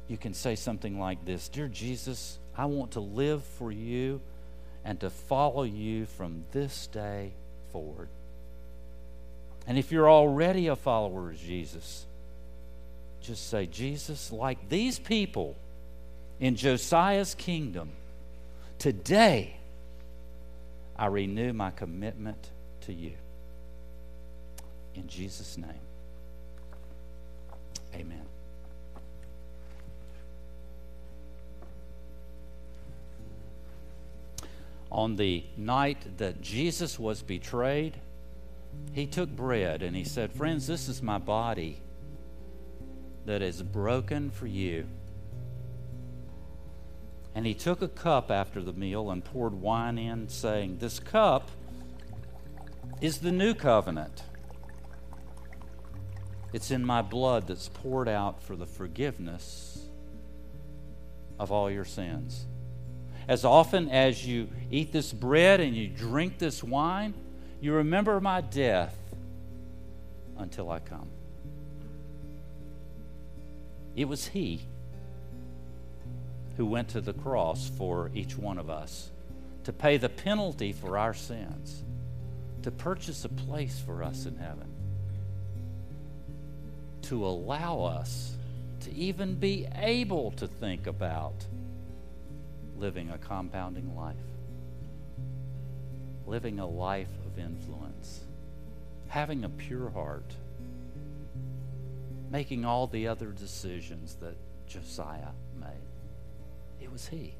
you 0.06 0.16
can 0.16 0.32
say 0.32 0.54
something 0.54 0.98
like 0.98 1.24
this 1.24 1.48
Dear 1.48 1.68
Jesus, 1.68 2.38
I 2.56 2.66
want 2.66 2.92
to 2.92 3.00
live 3.00 3.42
for 3.42 3.72
you 3.72 4.20
and 4.84 5.00
to 5.00 5.10
follow 5.10 5.64
you 5.64 6.06
from 6.06 6.44
this 6.52 6.86
day 6.86 7.32
forward. 7.72 8.08
And 9.66 9.76
if 9.76 9.92
you're 9.92 10.08
already 10.08 10.68
a 10.68 10.76
follower 10.76 11.30
of 11.30 11.38
Jesus, 11.38 12.06
just 13.20 13.50
say, 13.50 13.66
Jesus, 13.66 14.32
like 14.32 14.68
these 14.68 14.98
people 14.98 15.56
in 16.40 16.56
Josiah's 16.56 17.34
kingdom, 17.34 17.90
today 18.78 19.57
I 20.98 21.06
renew 21.06 21.52
my 21.52 21.70
commitment 21.70 22.50
to 22.82 22.92
you. 22.92 23.12
In 24.94 25.06
Jesus' 25.06 25.56
name, 25.56 25.68
amen. 27.94 28.22
on 34.90 35.16
the 35.16 35.44
night 35.56 36.18
that 36.18 36.40
Jesus 36.40 36.98
was 36.98 37.22
betrayed, 37.22 37.94
he 38.92 39.06
took 39.06 39.28
bread 39.28 39.82
and 39.82 39.94
he 39.94 40.04
said, 40.04 40.32
Friends, 40.32 40.66
this 40.66 40.88
is 40.88 41.02
my 41.02 41.18
body 41.18 41.80
that 43.26 43.42
is 43.42 43.62
broken 43.62 44.30
for 44.30 44.46
you. 44.46 44.86
And 47.38 47.46
he 47.46 47.54
took 47.54 47.82
a 47.82 47.88
cup 47.88 48.32
after 48.32 48.60
the 48.60 48.72
meal 48.72 49.12
and 49.12 49.24
poured 49.24 49.54
wine 49.54 49.96
in, 49.96 50.28
saying, 50.28 50.78
This 50.78 50.98
cup 50.98 51.52
is 53.00 53.18
the 53.18 53.30
new 53.30 53.54
covenant. 53.54 54.24
It's 56.52 56.72
in 56.72 56.84
my 56.84 57.00
blood 57.00 57.46
that's 57.46 57.68
poured 57.68 58.08
out 58.08 58.42
for 58.42 58.56
the 58.56 58.66
forgiveness 58.66 59.86
of 61.38 61.52
all 61.52 61.70
your 61.70 61.84
sins. 61.84 62.44
As 63.28 63.44
often 63.44 63.88
as 63.88 64.26
you 64.26 64.48
eat 64.72 64.90
this 64.90 65.12
bread 65.12 65.60
and 65.60 65.76
you 65.76 65.86
drink 65.86 66.38
this 66.38 66.64
wine, 66.64 67.14
you 67.60 67.72
remember 67.72 68.20
my 68.20 68.40
death 68.40 68.98
until 70.38 70.72
I 70.72 70.80
come. 70.80 71.08
It 73.94 74.08
was 74.08 74.26
He 74.26 74.62
who 76.58 76.66
went 76.66 76.88
to 76.88 77.00
the 77.00 77.12
cross 77.12 77.70
for 77.78 78.10
each 78.14 78.36
one 78.36 78.58
of 78.58 78.68
us 78.68 79.10
to 79.62 79.72
pay 79.72 79.96
the 79.96 80.08
penalty 80.08 80.72
for 80.72 80.98
our 80.98 81.14
sins, 81.14 81.84
to 82.62 82.70
purchase 82.72 83.24
a 83.24 83.28
place 83.28 83.80
for 83.86 84.02
us 84.02 84.26
in 84.26 84.36
heaven, 84.36 84.66
to 87.02 87.24
allow 87.24 87.82
us 87.82 88.34
to 88.80 88.92
even 88.92 89.36
be 89.36 89.68
able 89.76 90.32
to 90.32 90.48
think 90.48 90.88
about 90.88 91.46
living 92.76 93.08
a 93.10 93.18
compounding 93.18 93.94
life, 93.94 94.16
living 96.26 96.58
a 96.58 96.66
life 96.66 97.08
of 97.24 97.38
influence, 97.38 98.24
having 99.06 99.44
a 99.44 99.48
pure 99.48 99.90
heart, 99.90 100.34
making 102.32 102.64
all 102.64 102.88
the 102.88 103.06
other 103.06 103.28
decisions 103.28 104.16
that 104.16 104.34
Josiah 104.66 105.30
made. 105.60 105.97
It 106.80 106.90
was 106.90 107.08
he. 107.08 107.34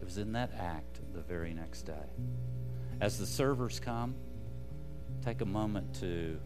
It 0.00 0.04
was 0.04 0.18
in 0.18 0.32
that 0.32 0.50
act 0.58 1.00
the 1.14 1.20
very 1.20 1.52
next 1.54 1.82
day. 1.82 1.92
As 3.00 3.18
the 3.18 3.26
servers 3.26 3.80
come, 3.80 4.14
take 5.24 5.40
a 5.40 5.46
moment 5.46 5.94
to 6.00 6.38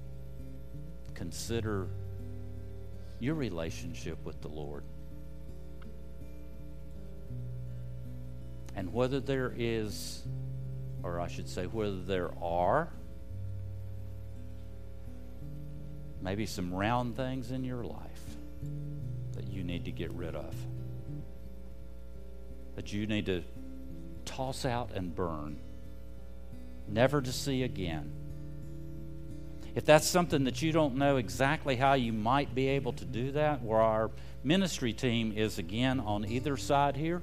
consider 1.14 1.88
your 3.18 3.34
relationship 3.34 4.18
with 4.24 4.40
the 4.40 4.48
Lord. 4.48 4.82
And 8.74 8.92
whether 8.92 9.20
there 9.20 9.53
is, 9.57 10.22
or 11.03 11.20
I 11.20 11.28
should 11.28 11.48
say, 11.48 11.66
whether 11.66 12.01
there 12.01 12.30
are 12.42 12.88
maybe 16.22 16.46
some 16.46 16.72
round 16.72 17.16
things 17.16 17.51
in 17.51 17.64
your 17.64 17.84
life 17.84 18.36
you 19.61 19.66
need 19.66 19.84
to 19.84 19.90
get 19.90 20.11
rid 20.12 20.34
of, 20.34 20.54
that 22.76 22.94
you 22.94 23.06
need 23.06 23.26
to 23.26 23.44
toss 24.24 24.64
out 24.64 24.90
and 24.94 25.14
burn, 25.14 25.58
never 26.88 27.20
to 27.20 27.30
see 27.30 27.62
again. 27.62 28.11
If 29.74 29.84
that's 29.84 30.06
something 30.06 30.44
that 30.44 30.62
you 30.62 30.72
don't 30.72 30.96
know 30.96 31.18
exactly 31.18 31.76
how 31.76 31.92
you 31.92 32.14
might 32.14 32.54
be 32.54 32.68
able 32.68 32.94
to 32.94 33.04
do 33.04 33.32
that, 33.32 33.62
where 33.62 33.82
our 33.82 34.11
ministry 34.42 34.94
team 34.94 35.34
is 35.36 35.58
again 35.58 36.00
on 36.00 36.24
either 36.24 36.56
side 36.56 36.96
here, 36.96 37.20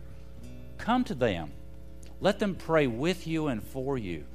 come 0.78 1.04
to 1.06 1.16
them. 1.16 1.52
Let 2.22 2.38
them 2.38 2.54
pray 2.54 2.86
with 2.86 3.26
you 3.26 3.48
and 3.48 3.64
for 3.64 3.98
you. 3.98 4.26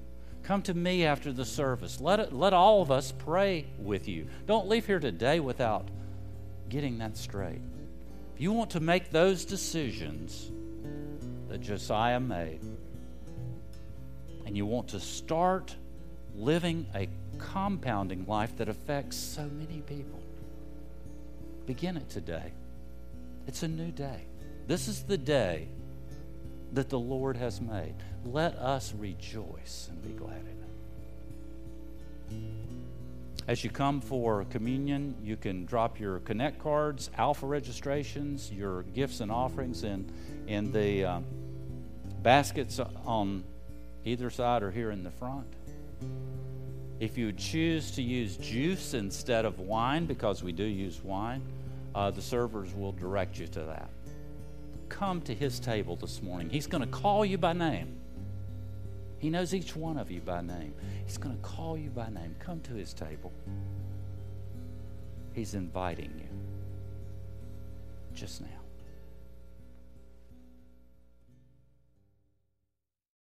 Come 0.42 0.62
to 0.62 0.74
me 0.74 1.04
after 1.04 1.32
the 1.32 1.44
service. 1.44 2.00
Let, 2.00 2.18
it, 2.18 2.32
let 2.32 2.52
all 2.52 2.82
of 2.82 2.90
us 2.90 3.12
pray 3.12 3.66
with 3.78 4.08
you. 4.08 4.26
Don't 4.46 4.68
leave 4.68 4.86
here 4.86 4.98
today 4.98 5.38
without 5.38 5.86
getting 6.68 6.98
that 6.98 7.16
straight. 7.16 7.60
You 8.42 8.50
want 8.50 8.70
to 8.70 8.80
make 8.80 9.10
those 9.12 9.44
decisions 9.44 10.50
that 11.48 11.60
Josiah 11.60 12.18
made, 12.18 12.58
and 14.44 14.56
you 14.56 14.66
want 14.66 14.88
to 14.88 14.98
start 14.98 15.76
living 16.34 16.86
a 16.92 17.08
compounding 17.38 18.26
life 18.26 18.56
that 18.56 18.68
affects 18.68 19.16
so 19.16 19.44
many 19.44 19.82
people, 19.82 20.18
begin 21.66 21.96
it 21.96 22.08
today. 22.08 22.52
It's 23.46 23.62
a 23.62 23.68
new 23.68 23.92
day. 23.92 24.24
This 24.66 24.88
is 24.88 25.04
the 25.04 25.18
day 25.18 25.68
that 26.72 26.88
the 26.88 26.98
Lord 26.98 27.36
has 27.36 27.60
made. 27.60 27.94
Let 28.24 28.56
us 28.56 28.92
rejoice 28.98 29.86
and 29.88 30.02
be 30.02 30.14
glad 30.14 30.40
in 30.40 32.38
it. 32.38 32.71
As 33.48 33.64
you 33.64 33.70
come 33.70 34.00
for 34.00 34.44
communion, 34.50 35.14
you 35.22 35.36
can 35.36 35.64
drop 35.66 35.98
your 35.98 36.20
Connect 36.20 36.58
cards, 36.58 37.10
Alpha 37.16 37.46
registrations, 37.46 38.52
your 38.52 38.82
gifts 38.94 39.20
and 39.20 39.32
offerings 39.32 39.82
in, 39.82 40.10
in 40.46 40.72
the 40.72 41.04
uh, 41.04 41.20
baskets 42.22 42.78
on 43.04 43.42
either 44.04 44.30
side 44.30 44.62
or 44.62 44.70
here 44.70 44.90
in 44.90 45.02
the 45.02 45.10
front. 45.10 45.46
If 47.00 47.18
you 47.18 47.32
choose 47.32 47.90
to 47.92 48.02
use 48.02 48.36
juice 48.36 48.94
instead 48.94 49.44
of 49.44 49.58
wine, 49.58 50.06
because 50.06 50.42
we 50.42 50.52
do 50.52 50.64
use 50.64 51.02
wine, 51.02 51.42
uh, 51.94 52.10
the 52.12 52.22
servers 52.22 52.72
will 52.74 52.92
direct 52.92 53.38
you 53.38 53.48
to 53.48 53.60
that 53.60 53.90
come 54.92 55.22
to 55.22 55.34
his 55.34 55.58
table 55.58 55.96
this 55.96 56.22
morning. 56.22 56.50
He's 56.50 56.66
going 56.66 56.84
to 56.84 56.90
call 56.90 57.24
you 57.24 57.38
by 57.38 57.54
name. 57.54 58.01
He 59.22 59.30
knows 59.30 59.54
each 59.54 59.76
one 59.76 59.98
of 59.98 60.10
you 60.10 60.20
by 60.20 60.40
name. 60.40 60.74
He's 61.06 61.16
going 61.16 61.36
to 61.36 61.42
call 61.42 61.78
you 61.78 61.90
by 61.90 62.08
name. 62.08 62.34
Come 62.40 62.58
to 62.62 62.74
his 62.74 62.92
table. 62.92 63.30
He's 65.32 65.54
inviting 65.54 66.12
you 66.18 66.26
just 68.16 68.40
now. 68.40 68.61